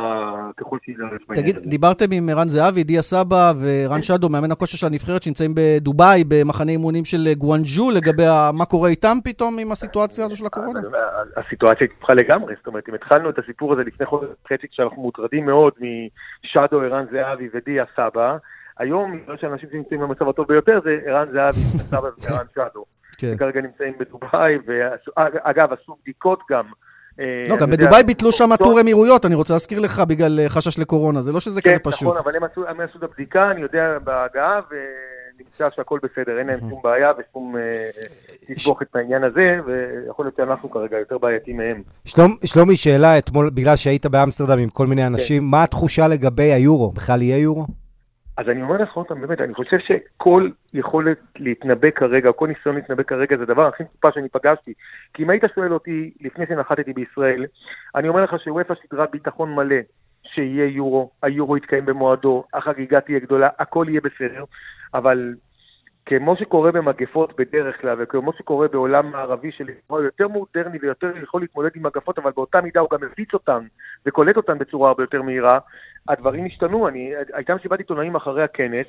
[0.57, 5.22] ככל שיידרש תגיד, דיברתם עם ערן זהבי, דיה סבא ורן שדו, מאמן הכושר של הנבחרת,
[5.22, 8.22] שנמצאים בדובאי, במחנה אימונים של גואנג'ו, לגבי
[8.59, 10.80] מה קורה איתם פתאום עם הסיטואציה הזו של הקורונה?
[11.37, 15.46] הסיטואציה התפחה לגמרי, זאת אומרת, אם התחלנו את הסיפור הזה לפני חודש וחצי, כשאנחנו מוטרדים
[15.46, 15.72] מאוד
[16.44, 18.37] משדו, ערן זהבי ודיה סבא,
[18.78, 22.85] היום, נראה שאנשים שנמצאים במצב הטוב ביותר זה ערן זהבי, סבא וערן שדו.
[23.18, 23.33] כן.
[23.35, 26.64] שכרגע נמצאים בדובאי, ואגב, עשו בדיקות גם.
[27.20, 30.79] אה, לא, גם בדובאי ביטלו שם טור אמירויות, אני רוצה להזכיר לך, בגלל אה, חשש
[30.79, 32.00] לקורונה, זה לא שזה כזה פשוט.
[32.00, 32.37] כן, נכון, אבל
[32.68, 37.57] הם עשו את הבדיקה, אני יודע, בהגעה, ונמצא שהכל בסדר, אין להם שום בעיה ושום
[38.40, 41.83] תסבוכת מהעניין הזה, ויכול להיות שאנחנו כרגע יותר בעייתים מהם.
[42.44, 45.48] שלומי, שאלה אתמול, בגלל שהיית באמסטרדם עם כל מיני אנשים, כן.
[45.48, 46.90] מה התחושה לגבי היורו?
[46.90, 47.66] בכלל יהיה יורו?
[48.36, 52.74] אז אני אומר לך עוד פעם, באמת, אני חושב שכל יכולת להתנבא כרגע, כל ניסיון
[52.74, 54.72] להתנבא כרגע, זה הדבר הכי מסופר שאני פגשתי.
[55.14, 57.46] כי אם היית שואל אותי לפני שנחתתי בישראל,
[57.94, 59.76] אני אומר לך שוופא שידרה ביטחון מלא
[60.22, 64.44] שיהיה יורו, היורו יתקיים במועדו, החגיגה תהיה גדולה, הכל יהיה בסדר,
[64.94, 65.35] אבל
[66.07, 71.71] כמו שקורה במגפות בדרך כלל, וכמו שקורה בעולם מערבי שלכאורה יותר מודרני ויותר יכול להתמודד
[71.75, 73.67] עם מגפות, אבל באותה מידה הוא גם מפיץ אותן
[74.07, 75.59] וקולט אותן בצורה הרבה יותר מהירה,
[76.09, 76.88] הדברים השתנו.
[76.88, 78.87] אני, הייתה מסיבת עיתונאים אחרי הכנס,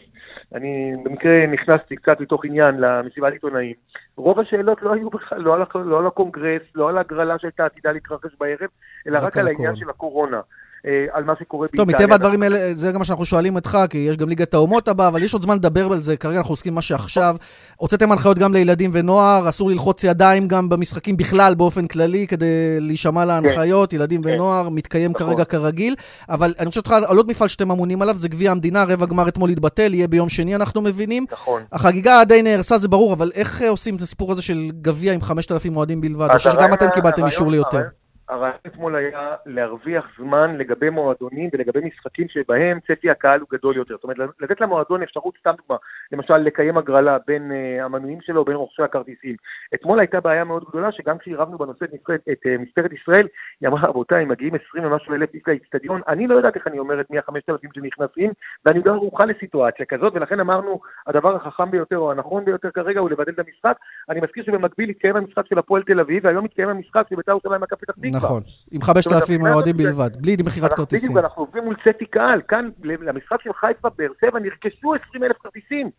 [0.54, 3.74] אני במקרה נכנסתי קצת מתוך עניין למסיבת עיתונאים.
[4.18, 7.92] רוב השאלות לא היו בכלל, לא על, לא על הקונגרס, לא על הגרלה שהייתה עתידה
[7.92, 8.70] להתרחש בערב,
[9.08, 10.42] אלא רק, רק על העניין של הקורונה.
[10.88, 11.98] אה, על מה שקורה באיטליה.
[11.98, 14.88] טוב, מטבע הדברים האלה, זה גם מה שאנחנו שואלים אותך, כי יש גם ליגת האומות
[14.88, 17.36] הבאה, אבל יש עוד זמן לדבר על זה, כרגע אנחנו עוסקים במה שעכשיו.
[17.78, 23.26] הוצאתם הנחיות גם לילדים ונוער, אסור ללחוץ ידיים גם במשחקים בכלל, באופן כללי, כדי להישמע
[23.26, 23.96] להנחיות, כן.
[23.96, 24.30] ילדים כן.
[24.30, 25.28] ונוער, מתקיים נכון.
[25.28, 25.96] כרגע כרגיל.
[26.30, 29.50] אבל אני חושב על עוד מפעל שאתם אמונים עליו, זה גביע המדינה, רבע גמר אתמול
[29.50, 31.26] התבטל, יהיה ביום שני, אנחנו מבינים.
[31.32, 31.62] נכון.
[31.72, 35.78] החגיגה די נהרסה, זה ברור, אבל איך עושים את הסיפור הזה של גביע עם 5,000
[35.78, 36.28] אוהדים בלבד?
[36.34, 37.82] או שגם אתם קיבלתם אישור ליותר?
[38.30, 43.96] הרעיון אתמול היה להרוויח זמן לגבי מועדונים ולגבי משחקים שבהם צפי הקהל הוא גדול יותר.
[43.96, 45.78] זאת אומרת, לתת למועדון אפשרות, סתם דוגמה,
[46.12, 49.36] למשל לקיים הגרלה בין uh, המנויים שלו ובין רוכשי הכרטיסים.
[49.74, 53.28] אתמול הייתה בעיה מאוד גדולה, שגם כשעירבנו בנושא את, את uh, משטרת ישראל,
[53.62, 57.10] היא אמרה, רבותיי, מגיעים 20 ומשהו אלף איש לאצטדיון, אני לא יודעת איך אני אומרת
[57.10, 58.32] מי החמשת אלפים שנכנסים,
[58.66, 63.10] ואני לא ערוכה לסיטואציה כזאת, ולכן אמרנו, הדבר החכם ביותר או הנכון ביותר כרגע הוא
[63.10, 63.78] לבטל את המשחק.
[64.10, 67.62] אני מזכיר שבמקביל התקיים המשחק של הפועל תל אביב, והיום מתקיים המשחק של בית"ר ירושלים
[67.62, 68.42] מכבי פתח נכון,
[68.72, 71.10] עם 5,000 אוהדים בלבד, בלי מכירת כרטיסים.
[71.10, 75.90] בדיוק, אנחנו עובדים מול צפי קהל, כאן למשחק של חיפה, באר שבע, נרכשו 20,000 כרטיסים.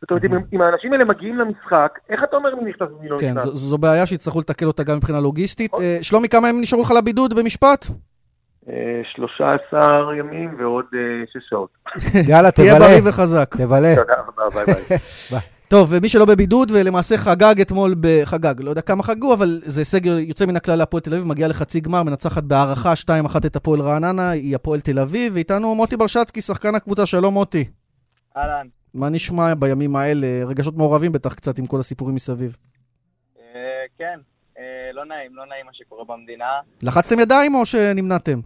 [0.00, 3.44] זאת אומרת, אם האנשים האלה מגיעים למשחק, איך אתה אומר מי נכנס ומי לא נכנס?
[3.44, 5.72] כן, זו בעיה שיצטרכו לתקל אותה גם מבחינה לוגיסטית.
[5.72, 5.84] נכון.
[5.84, 7.86] אה, שלומי, כמה ימים נשארו לך לבידוד במשפט?
[9.14, 10.84] 13 אה, ימים ועוד
[11.26, 11.70] 6 אה, שעות.
[12.30, 12.68] יאללה, תבלה.
[12.68, 13.56] תהיה בריא וחזק.
[13.56, 13.94] תבלה.
[13.96, 14.74] תודה רבה, ביי
[15.30, 15.38] ביי.
[15.68, 20.18] טוב, ומי שלא בבידוד ולמעשה חגג אתמול, בחגג, לא יודע כמה חגגו, אבל זה סגר
[20.18, 22.92] יוצא מן הכלל להפועל תל אביב, מגיע לחצי גמר, מנצחת בהערכה
[23.34, 27.64] 2-1 את הפועל רעננה, היא הפועל תל אביב, ואיתנו מוטי ברשצקי, שחקן הקבוצה, שלום מוטי.
[28.36, 28.66] אהלן.
[28.94, 30.26] מה נשמע בימים האלה?
[30.46, 32.56] רגשות מעורבים בטח קצת עם כל הסיפורים מסביב.
[33.38, 33.42] אה,
[33.98, 34.18] כן,
[34.58, 36.60] אה, לא נעים, לא נעים מה שקורה במדינה.
[36.82, 38.40] לחצתם ידיים או שנמנעתם?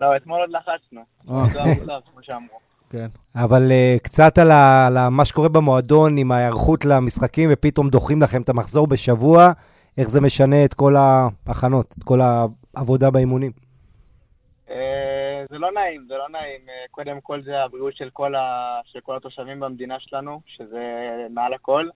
[0.00, 1.00] לא, אתמול עוד לחצנו.
[1.30, 1.44] אה.
[1.52, 2.67] זה המוצר, כמו שאמרו.
[2.90, 3.06] כן.
[3.34, 8.42] אבל uh, קצת על, ה, על מה שקורה במועדון עם ההיערכות למשחקים, ופתאום דוחים לכם
[8.42, 9.52] את המחזור בשבוע,
[9.98, 13.52] איך זה משנה את כל ההכנות, את כל העבודה באימונים?
[14.66, 14.70] Uh,
[15.50, 16.60] זה לא נעים, זה לא נעים.
[16.66, 20.82] Uh, קודם כל זה הבריאות של כל, ה, של כל התושבים במדינה שלנו, שזה
[21.30, 21.88] מעל הכל.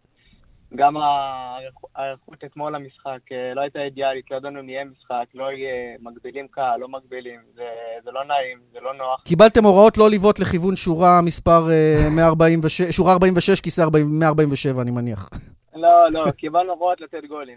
[0.76, 5.96] גם ההיערכות אתמול למשחק אה, לא הייתה אידיאלית, לא ידענו אם יהיה משחק, לא יהיה
[6.00, 7.62] מגבילים קהל, לא מגבילים, זה,
[8.04, 9.22] זה לא נעים, זה לא נוח.
[9.24, 11.66] קיבלתם הוראות לא לבעוט לכיוון שורה מספר
[12.16, 15.28] 146, אה, שורה 46, כיסא 147, אני מניח.
[15.74, 17.56] לא, לא, קיבלנו הוראות לתת גולים.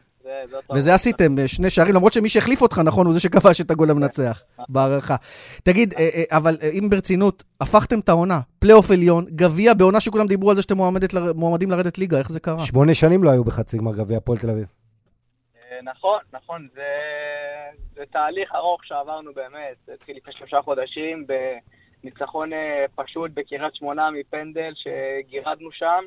[0.76, 3.92] וזה עשיתם, אה, שני שערים, למרות שמי שהחליף אותך, נכון, הוא זה שכבש את הגול
[3.92, 5.16] המנצח, בהערכה.
[5.64, 10.50] תגיד, אה, אה, אבל אם ברצינות, הפכתם את העונה, פלייאוף עליון, גביע בעונה שכולם דיברו
[10.50, 10.78] על זה שאתם
[11.36, 12.60] מועמדים לרדת ליגה, איך זה קרה?
[12.60, 14.66] שמונה שנים לא היו בחצי גמר גביע הפועל תל אביב.
[15.84, 16.82] נכון, נכון, זה,
[17.96, 21.26] זה תהליך ארוך שעברנו באמת, זה התחיל לפני שלושה חודשים
[22.04, 22.50] בניצחון
[22.96, 26.04] פשוט בקריית שמונה מפנדל שגירדנו שם.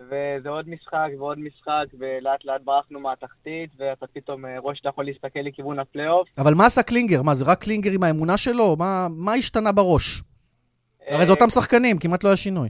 [0.00, 5.04] וזה עוד משחק ועוד משחק, ולאט לאט ברחנו מהתחתית, ואתה פתאום אה, רואה שאתה יכול
[5.04, 6.28] להסתכל לכיוון הפלייאוף.
[6.38, 7.22] אבל מה עשה קלינגר?
[7.22, 8.76] מה, זה רק קלינגר עם האמונה שלו?
[8.78, 10.22] מה, מה השתנה בראש?
[11.08, 12.68] הרי זה אה, אותם שחקנים, כמעט לא היה שינוי.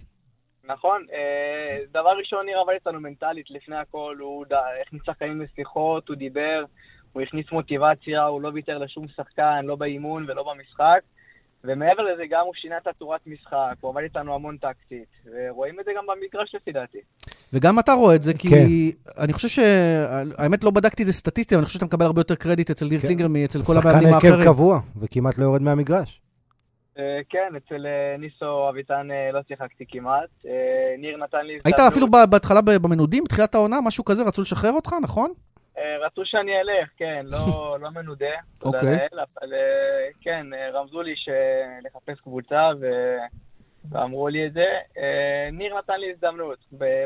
[0.65, 1.05] נכון.
[1.13, 4.45] אה, דבר ראשון, ניר עבד איתנו מנטלית לפני הכל, הוא
[4.83, 6.65] הכניס שחקנים לשיחות, הוא דיבר,
[7.13, 11.01] הוא הכניס מוטיבציה, הוא לא ויתר לשום שחקן, לא באימון ולא במשחק.
[11.65, 15.85] ומעבר לזה, גם הוא שינה את הצורת משחק, הוא עבד איתנו המון טקטית, ורואים את
[15.85, 16.99] זה גם במגרש לפי דעתי.
[17.53, 19.23] וגם אתה רואה את זה, כי כן.
[19.23, 19.59] אני חושב ש...
[20.39, 22.85] האמת לא בדקתי את זה סטטיסטי, אבל אני חושב שאתה מקבל הרבה יותר קרדיט אצל
[22.85, 23.07] ניר כן.
[23.07, 24.33] קלינגר מאצל כל המאמנים האחרים.
[24.33, 26.21] שחקן הרכב קבוע, וכמעט לא יורד מהמגרש.
[26.99, 30.29] אה, כן, אצל אה, ניסו אביטן אה, לא שיחקתי כמעט.
[30.99, 31.59] ניר נתן לי...
[31.65, 35.33] היית אפילו בהתחלה במנודים, בתחילת העונה, משהו כזה, רצו לשחרר אותך, נכון?
[35.79, 37.39] אה, רצו שאני אלך, כן, לא,
[37.83, 38.27] לא מנודה,
[38.59, 38.83] תודה okay.
[38.83, 38.97] אוקיי.
[38.97, 41.15] לאל, אבל אה, כן, אה, רמזו לי
[41.85, 42.87] לחפש קבוצה ו...
[43.91, 44.67] ואמרו לי את זה.
[45.53, 46.59] ניר נתן לי הזדמנות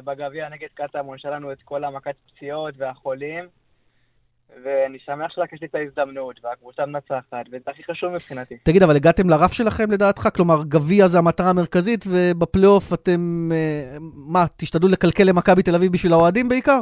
[0.04, 3.44] בגביע נגד קטמון, שהיה לנו את כל המכת פציעות והחולים,
[4.64, 8.56] ואני שמח שלקח לי את ההזדמנות, והקבוצה מנצחת, וזה הכי חשוב מבחינתי.
[8.62, 10.28] תגיד, אבל הגעתם לרף שלכם לדעתך?
[10.36, 13.50] כלומר, גביע זה המטרה המרכזית, ובפלייאוף אתם,
[14.14, 16.80] מה, תשתדלו לקלקל למכבי תל אביב בשביל האוהדים בעיקר?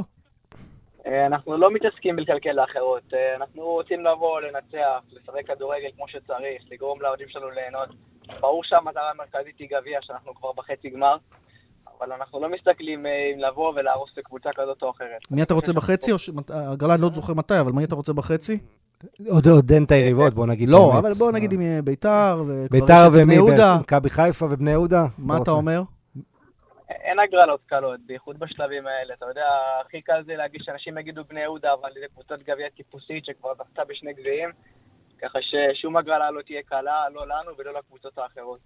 [1.06, 6.62] אה, אנחנו לא מתעסקים בלקלקל לאחרות, אה, אנחנו רוצים לבוא, לנצח, לשחק כדורגל כמו שצריך,
[6.70, 7.88] לגרום לעובדים שלנו ליהנות.
[8.40, 11.16] ברור שהמטרה המרכזית היא גביע, שאנחנו כבר בחצי גמר,
[11.98, 15.20] אבל אנחנו לא מסתכלים אה, אם לבוא ולהרוס לקבוצה כזאת או אחרת.
[15.30, 16.12] מי אתה רוצה בחצי?
[16.48, 18.58] הגרלה לא זוכר מתי, אבל מי אתה רוצה בחצי?
[19.28, 20.68] עוד, עוד אין את היריבות, בוא נגיד.
[20.68, 23.38] לא, אבל בוא נגיד עם ביתר, ביתר ומי?
[23.80, 25.06] מכבי חיפה ובני יהודה.
[25.18, 25.82] מה אתה אומר?
[27.00, 29.14] אין הגרלות קלות, בייחוד בשלבים האלה.
[29.14, 29.46] אתה יודע,
[29.86, 33.82] הכי קל זה להגיד שאנשים יגידו בני יהודה, אבל זה קבוצת גביע טיפוסית שכבר זכתה
[33.88, 34.50] בשני גביעים,
[35.22, 38.60] ככה ששום הגרלה לא תהיה קלה, לא לנו ולא לקבוצות האחרות.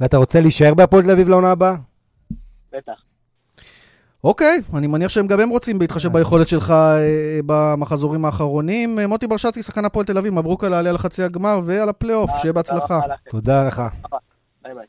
[0.00, 1.74] ואתה רוצה להישאר בהפועל תל אביב לעונה הבאה?
[2.72, 3.02] בטח.
[4.24, 8.98] אוקיי, אני מניח שהם גם הם רוצים בהתחשב ביכולת שלך אה, במחזורים האחרונים.
[8.98, 12.30] אה, מוטי ברשצקי, שחקן הפועל תל אביב, מברוק על העלייה על חצי הגמר ועל הפלייאוף,
[12.40, 13.00] שיהיה בהצלחה.
[13.30, 13.82] תודה לך.
[14.62, 14.86] ביי ביי.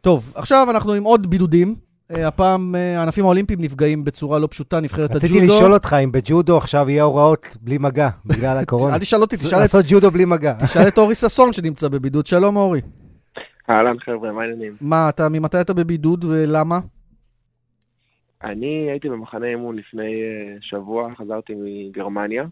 [0.00, 1.74] טוב, עכשיו אנחנו עם עוד בידודים.
[2.10, 5.16] אה, הפעם הענפים האולימפיים נפגעים בצורה לא פשוטה, נבחרת הג'ודו.
[5.16, 8.94] רציתי לשאול אותך אם בג'ודו עכשיו יהיה הוראות בלי מגע, בגלל הקורונה.
[8.94, 9.62] אל תשאל אותי, תשאל את...
[9.62, 10.54] לעשות ג'ודו בלי מגע.
[10.62, 12.26] תשאל את אורי ששון שנמצא בבידוד.
[12.26, 12.80] שלום, אורי.
[13.70, 14.76] אהלן חבר'ה, מה העניינים?
[14.80, 16.78] מה, אתה, ממתי אתה בבידוד ולמה?
[18.44, 20.12] אני הייתי במחנה אימון לפני
[20.60, 22.44] שבוע, חזרתי מגרמניה,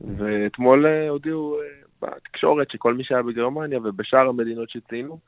[0.00, 1.56] ואתמול הודיעו
[2.02, 5.18] בתקשורת שכל מי שהיה בגרמניה ובשאר המדינות שציינו,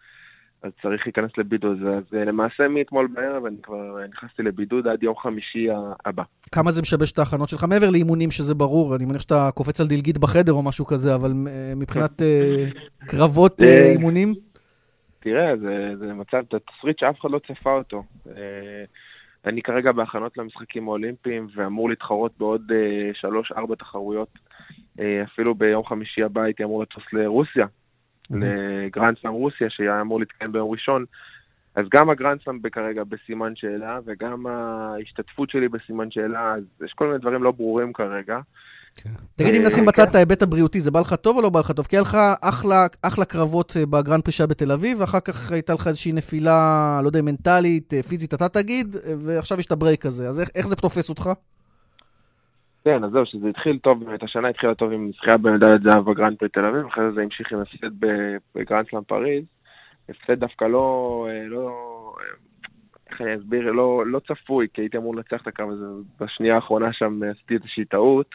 [0.63, 1.79] אז צריך להיכנס לבידוד.
[1.83, 5.69] אז למעשה מאתמול בערב אני כבר נכנסתי לבידוד עד יום חמישי
[6.05, 6.23] הבא.
[6.53, 7.65] כמה זה משבש את ההכנות שלך?
[7.65, 11.33] מעבר לאימונים שזה ברור, אני מניח שאתה קופץ על דלגית בחדר או משהו כזה, אבל
[11.77, 12.23] מבחינת
[13.07, 14.35] קרבות אימונים?
[15.21, 18.03] תראה, זה, זה מצב, זה תסריט שאף אחד לא צפה אותו.
[19.45, 22.73] אני כרגע בהכנות למשחקים האולימפיים ואמור להתחרות בעוד
[23.13, 24.29] שלוש-ארבע תחרויות.
[25.25, 27.67] אפילו ביום חמישי הבא הייתי אמור לטוס לרוסיה,
[28.31, 31.05] לגרנד סלאם רוסיה, שהיה אמור להתקיים ביום ראשון.
[31.75, 37.07] אז גם הגרנד סלאם כרגע בסימן שאלה, וגם ההשתתפות שלי בסימן שאלה, אז יש כל
[37.07, 38.39] מיני דברים לא ברורים כרגע.
[39.37, 41.71] תגיד, אם נשים בצד את ההיבט הבריאותי, זה בא לך טוב או לא בא לך
[41.71, 41.87] טוב?
[41.87, 42.17] כי היה לך
[43.03, 47.23] אחלה קרבות בגרנד פרי שהיה בתל אביב, ואחר כך הייתה לך איזושהי נפילה, לא יודע,
[47.23, 50.29] מנטלית, פיזית, אתה תגיד, ועכשיו יש את ה break הזה.
[50.29, 51.31] אז איך זה תופס אותך?
[52.85, 56.39] כן, אז זהו, שזה התחיל טוב, את השנה התחילה טוב עם זכייה במדליית זהב בגרנד
[56.39, 58.07] פרי תל אביב, אחרי זה המשיך עם הפסד
[58.55, 59.45] בגרנד סלאם פריז.
[60.09, 61.71] הפסד דווקא לא, לא,
[63.11, 65.85] איך אני אסביר, לא, לא צפוי, כי הייתי אמור לנצח את הקרב הזה,
[66.21, 68.27] בשנייה האחרונה שם עשיתי איזושהי טעות.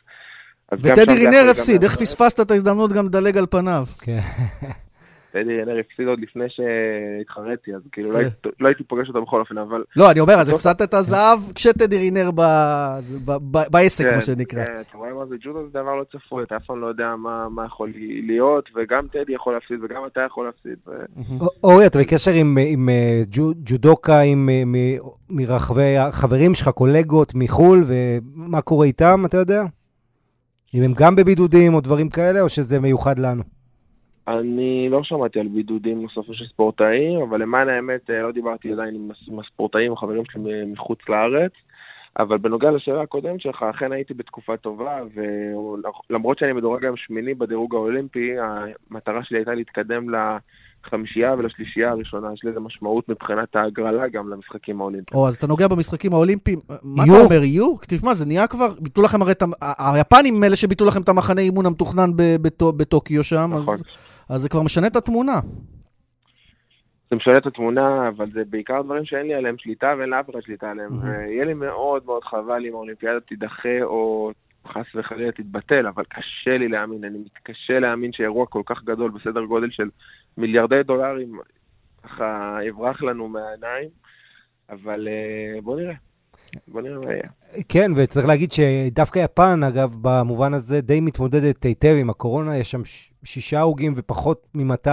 [0.71, 3.83] וטדי רינר הפסיד, איך פספסת את ההזדמנות גם לדלג על פניו?
[5.35, 5.43] כן.
[5.43, 8.11] טדי רינר הפסיד עוד לפני שהתחרתי, אז כאילו
[8.59, 9.83] לא הייתי פוגש אותו בכל אופן, אבל...
[9.95, 12.29] לא, אני אומר, אז הפסדת את הזהב כשטדי רינר
[13.71, 14.65] בעסק, מה שנקרא.
[14.65, 17.15] כן, אתה רואה מה זה ג'ודו, זה דבר לא צפוי, אתה אף פעם לא יודע
[17.49, 20.77] מה יכול להיות, וגם טדי יכול להפסיד, וגם אתה יכול להפסיד.
[21.63, 22.31] אורי, אתה בקשר
[22.67, 22.89] עם
[23.63, 24.19] ג'ודוקה,
[25.29, 29.63] מרחבי החברים שלך, קולגות מחו"ל, ומה קורה איתם, אתה יודע?
[30.73, 33.54] אם הם גם בבידודים או דברים כאלה, או שזה מיוחד לנו?
[34.27, 38.95] אני לא שמעתי על בידודים נוספים של ספורטאים, אבל למען האמת לא דיברתי עדיין
[39.27, 41.51] עם הספורטאים או חברים שלי מחוץ לארץ.
[42.19, 44.99] אבל בנוגע לשאלה הקודמת שלך, אכן הייתי בתקופה טובה,
[46.09, 52.45] ולמרות שאני מדורג היום שמיני בדירוג האולימפי, המטרה שלי הייתה להתקדם לחמישייה ולשלישייה הראשונה, יש
[52.45, 55.21] לזה משמעות מבחינת ההגרלה גם למשחקים האולימפיים.
[55.21, 57.75] או, אז אתה נוגע במשחקים האולימפיים, מה אתה אומר, יהיו?
[57.87, 59.45] תשמע, זה נהיה כבר, ביטלו לכם הרי את ה...
[59.95, 62.09] היפנים אלה שביטלו לכם את המחנה אימון המתוכנן
[62.77, 63.77] בטוקיו שם, נכון.
[64.29, 65.39] אז זה כבר משנה את התמונה.
[67.09, 70.41] זה משנה את התמונה, אבל זה בעיקר דברים שאין לי עליהם שליטה ואין לאף אחד
[70.41, 70.91] שליטה עליהם.
[71.01, 74.31] ויהיה לי מאוד מאוד חבל אם האולימפיאדה תידחה או
[74.67, 79.45] חס וחלילה תתבטל, אבל קשה לי להאמין, אני מתקשה להאמין שאירוע כל כך גדול בסדר
[79.45, 79.89] גודל של
[80.37, 81.39] מיליארדי דולרים
[82.03, 83.89] ככה יברח לנו מהעיניים,
[84.69, 85.07] אבל
[85.63, 85.93] בוא נראה.
[86.67, 87.23] בוא נראה מה יהיה.
[87.69, 92.81] כן, וצריך להגיד שדווקא יפן, אגב, במובן הזה די מתמודדת היטב עם הקורונה, יש שם
[93.25, 94.87] שישה הרוגים ופחות מ-200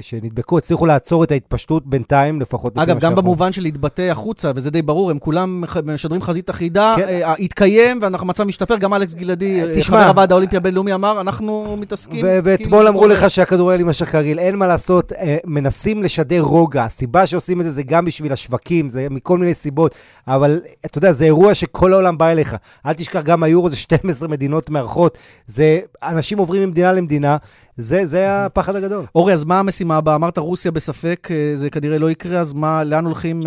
[0.00, 2.78] שנדבקו, הצליחו לעצור את ההתפשטות בינתיים, לפחות.
[2.78, 6.96] אגב, גם במובן של להתבטא החוצה, וזה די ברור, הם כולם משדרים חזית אחידה,
[7.38, 12.24] התקיים והמצב משתפר, גם אלכס גלעדי, חבר הוועד האולימפי הבינלאומי, אמר, אנחנו מתעסקים...
[12.44, 15.12] ואתמול אמרו לך שהכדורגל יימשך כרגיל, אין מה לעשות,
[15.44, 19.94] מנסים לשדר רוגע, הסיבה שעושים את זה זה גם בשביל השווקים, זה מכל מיני סיבות,
[20.28, 22.56] אבל אתה יודע, זה אירוע שכל העולם בא אליך.
[22.86, 27.36] אל תשכח, גם היורו זה 12 מדינות מארחות, זה אנשים עוברים ממדינה למדינה,
[27.76, 29.04] זה, זה הפחד הגדול.
[29.14, 30.16] אורי, אז מה המשימה הבאה?
[30.16, 33.42] אמרת רוסיה בספק, זה כנראה לא יקרה, אז מה, לאן הולכים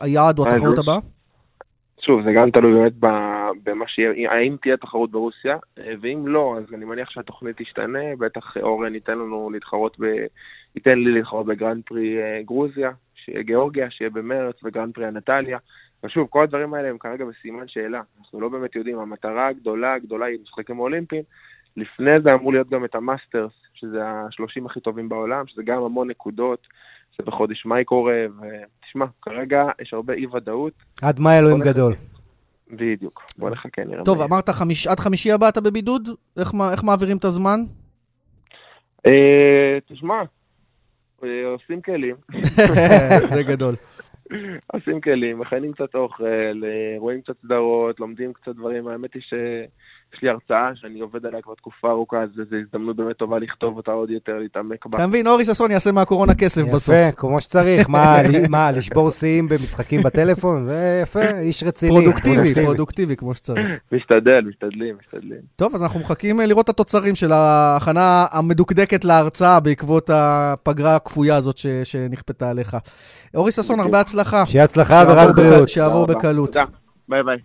[0.00, 0.98] היעד או התחרות הבאה?
[2.00, 2.92] שוב, זה גם תלוי באמת
[3.64, 5.56] במה שיהיה, האם תהיה תחרות ברוסיה,
[6.00, 10.04] ואם לא, אז אני מניח שהתוכנית תשתנה, בטח אורן ייתן לנו להתחרות ב...
[10.76, 15.58] ייתן לי להתחרות בגרנד פרי גרוזיה, שיהיה גיאורגיה, שיהיה במרץ, וגרנד פרי אנטליה.
[16.04, 18.00] ושוב, כל הדברים האלה הם כרגע בסימן שאלה.
[18.20, 21.22] אנחנו לא באמת יודעים, המטרה הגדולה, הגדולה היא משחקים אולימפיים.
[21.78, 26.10] לפני זה אמור להיות גם את המאסטרס, שזה השלושים הכי טובים בעולם, שזה גם המון
[26.10, 26.66] נקודות,
[27.18, 30.72] זה בחודש מאי קורה, ותשמע, כרגע יש הרבה אי-ודאות.
[31.02, 31.94] עד מאי אלוהים גדול.
[32.70, 34.04] בדיוק, בוא נחכה, נראה.
[34.04, 36.08] טוב, אמרת חמיש, עד חמישי הבא אתה בבידוד?
[36.38, 37.60] איך, איך מעבירים את הזמן?
[39.86, 40.22] תשמע,
[41.44, 42.16] עושים כלים.
[43.34, 43.74] זה גדול.
[44.72, 46.62] עושים כלים, מכינים קצת אוכל,
[46.98, 48.88] רואים קצת סדרות, לומדים קצת דברים.
[48.88, 49.34] האמת היא ש...
[50.14, 53.76] יש לי הרצאה שאני עובד עליה כבר תקופה ארוכה, אז זו הזדמנות באמת טובה לכתוב
[53.76, 54.98] אותה עוד יותר, להתעמק בה.
[54.98, 56.94] אתה מבין, אורי ששון יעשה מהקורונה כסף בסוף.
[56.94, 57.88] יפה, כמו שצריך.
[58.48, 60.64] מה, לשבור שיאים במשחקים בטלפון?
[60.64, 61.92] זה יפה, איש רציני.
[61.92, 63.70] פרודוקטיבי, פרודוקטיבי, כמו שצריך.
[63.92, 65.40] משתדל, משתדלים, משתדלים.
[65.56, 71.36] טוב, אז אנחנו מחכים אה, לראות את התוצרים של ההכנה המדוקדקת להרצאה בעקבות הפגרה הכפויה
[71.36, 72.76] הזאת שנכפתה עליך.
[73.34, 74.46] אורי ששון, הרבה הצלחה.
[74.46, 75.68] שיהיה הצלחה ורק בריאות.
[75.68, 76.52] שיעבור בקלות.
[76.52, 76.64] תודה,
[77.08, 77.38] ביי ביי.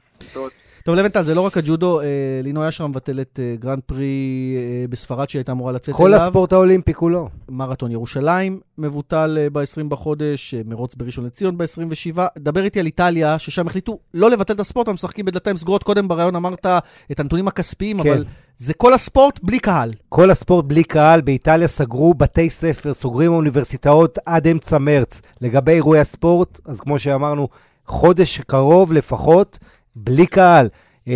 [0.84, 2.06] טוב, לווינטל, זה לא רק הג'ודו, אה,
[2.44, 6.20] לינוי אשרם מבטלת אה, גרנד פרי אה, בספרד שהייתה אמורה לצאת כל אליו.
[6.20, 7.30] כל הספורט האולימפי כולו.
[7.50, 12.22] מרתון ירושלים מבוטל אה, ב-20 בחודש, מרוץ בראשון לציון ב-27.
[12.40, 15.84] דבר איתי על איטליה, ששם החליטו לא לבטל את הספורט, הם משחקים בדלתיים סגורות.
[15.84, 16.66] קודם בריאיון אמרת
[17.12, 18.12] את הנתונים הכספיים, כן.
[18.12, 18.26] אבל
[18.58, 19.94] זה כל הספורט בלי קהל.
[20.10, 21.22] כל הספורט בלי קהל.
[21.22, 25.22] באיטליה סגרו בתי ספר, סוגרים אוניברסיטאות עד אמצע מרץ.
[25.42, 27.48] לגבי אירועי הספורט, אז כמו שאמרנו,
[27.86, 29.60] חודש קרוב לפחות.
[29.96, 30.70] בלי קהל.
[31.06, 31.10] Uh,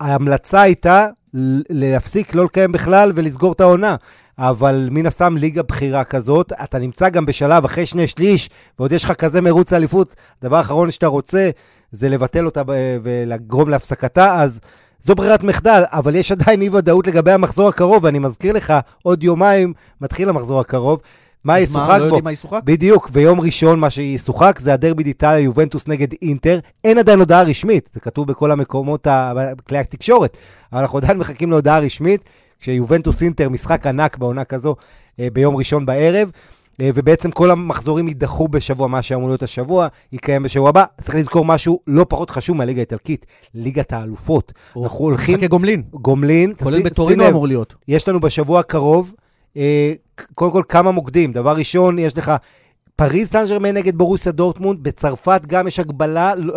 [0.00, 1.06] ההמלצה הייתה
[1.70, 3.96] להפסיק, לא לקיים בכלל ולסגור את העונה.
[4.38, 9.04] אבל מן הסתם ליגה בכירה כזאת, אתה נמצא גם בשלב אחרי שני שליש, ועוד יש
[9.04, 11.50] לך כזה מרוץ אליפות, הדבר האחרון שאתה רוצה
[11.92, 12.62] זה לבטל אותה
[13.02, 14.60] ולגרום להפסקתה, אז
[15.00, 19.72] זו ברירת מחדל, אבל יש עדיין אי-ודאות לגבי המחזור הקרוב, ואני מזכיר לך, עוד יומיים
[20.00, 21.00] מתחיל המחזור הקרוב,
[21.44, 21.98] מה ישוחק בו?
[21.98, 22.60] לא יודעים מה ישוחק?
[22.64, 26.58] בדיוק, ביום ראשון מה שישוחק זה הדרבי דיטליה יובנטוס נגד אינטר.
[26.84, 29.06] אין עדיין הודעה רשמית, זה כתוב בכל המקומות,
[29.68, 30.36] כלי התקשורת,
[30.72, 32.24] אבל אנחנו עדיין מחכים להודעה רשמית,
[32.60, 34.76] כשיובנטוס אינטר, משחק ענק בעונה כזו,
[35.20, 36.30] אה, ביום ראשון בערב.
[36.80, 40.84] אה, ובעצם כל המחזורים יידחו בשבוע, מה שאמור להיות השבוע, יקיים בשבוע הבא.
[41.00, 44.52] צריך לזכור משהו לא פחות חשוב מהליגה האיטלקית, ליגת האלופות.
[44.82, 45.34] אנחנו הולכים...
[45.34, 45.82] משחקי גומלין.
[45.92, 46.52] גומלין.
[46.62, 47.74] כולל בטורינו אמור להיות.
[47.88, 49.14] יש לנו בשבוע הקרוב
[50.34, 51.32] קודם כל כמה מוקדים.
[51.32, 52.32] דבר ראשון, יש לך
[52.96, 56.54] פריז סן ג'רמן נגד בורוסיה דורטמונד, בצרפת גם יש הגבלה לא,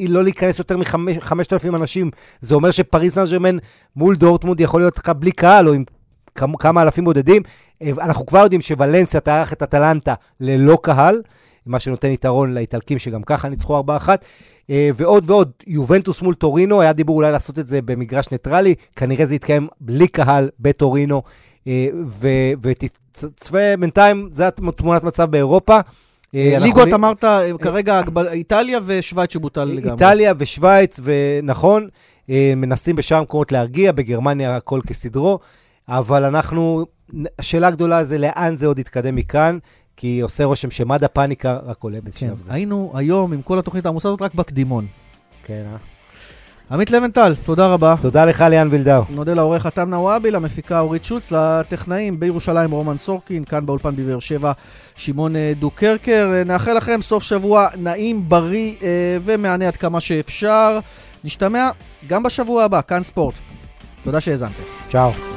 [0.00, 2.10] לא להיכנס יותר מ-5,000 אנשים.
[2.40, 3.56] זה אומר שפריז סן ג'רמן
[3.96, 5.84] מול דורטמונד יכול להיות לך בלי קהל, או עם
[6.34, 7.42] כמה, אלפים בודדים.
[7.82, 11.22] אה, אנחנו כבר יודעים שוולנסיה תארח את אטלנטה ללא קהל.
[11.66, 14.08] מה שנותן יתרון לאיטלקים שגם ככה ניצחו 4-1.
[14.70, 19.26] אה, ועוד ועוד, יובנטוס מול טורינו, היה דיבור אולי לעשות את זה במגרש ניטרלי, כנראה
[19.26, 21.22] זה יתקיים בלי קהל בטורינו,
[21.66, 21.88] אה,
[22.60, 24.44] ותצפה בינתיים, זו
[24.76, 25.78] תמונת מצב באירופה.
[26.34, 27.24] אה, ליגות אמרת,
[27.60, 28.00] כרגע
[28.32, 29.90] איטליה ושווייץ שבוטל לגמרי.
[29.90, 31.88] איטליה ושווייץ, ונכון,
[32.56, 35.38] מנסים בשאר המקומות להרגיע, בגרמניה הכל כסדרו,
[35.88, 36.86] אבל אנחנו,
[37.38, 39.58] השאלה הגדולה זה לאן זה עוד יתקדם מכאן.
[39.96, 42.52] כי עושה רושם שמד הפאניקה רק עולה בשלב כן, זה.
[42.52, 44.86] היינו היום עם כל התוכנית העמוסה הזאת רק בקדימון.
[45.42, 45.76] כן, אה?
[46.72, 47.94] עמית לבנטל, תודה רבה.
[48.00, 49.02] תודה לך, ליאן וילדאו.
[49.10, 54.52] נודה לעורך חתם נוואבי, למפיקה אורית שוצ, לטכנאים בירושלים רומן סורקין, כאן באולפן בבאר שבע
[54.96, 56.30] שמעון אה, דוקרקר.
[56.34, 60.78] אה, נאחל לכם סוף שבוע נעים, בריא אה, ומענה עד כמה שאפשר.
[61.24, 61.70] נשתמע
[62.06, 63.34] גם בשבוע הבא, כאן ספורט.
[64.04, 64.62] תודה שהאזנתם.
[64.90, 65.31] צ'או.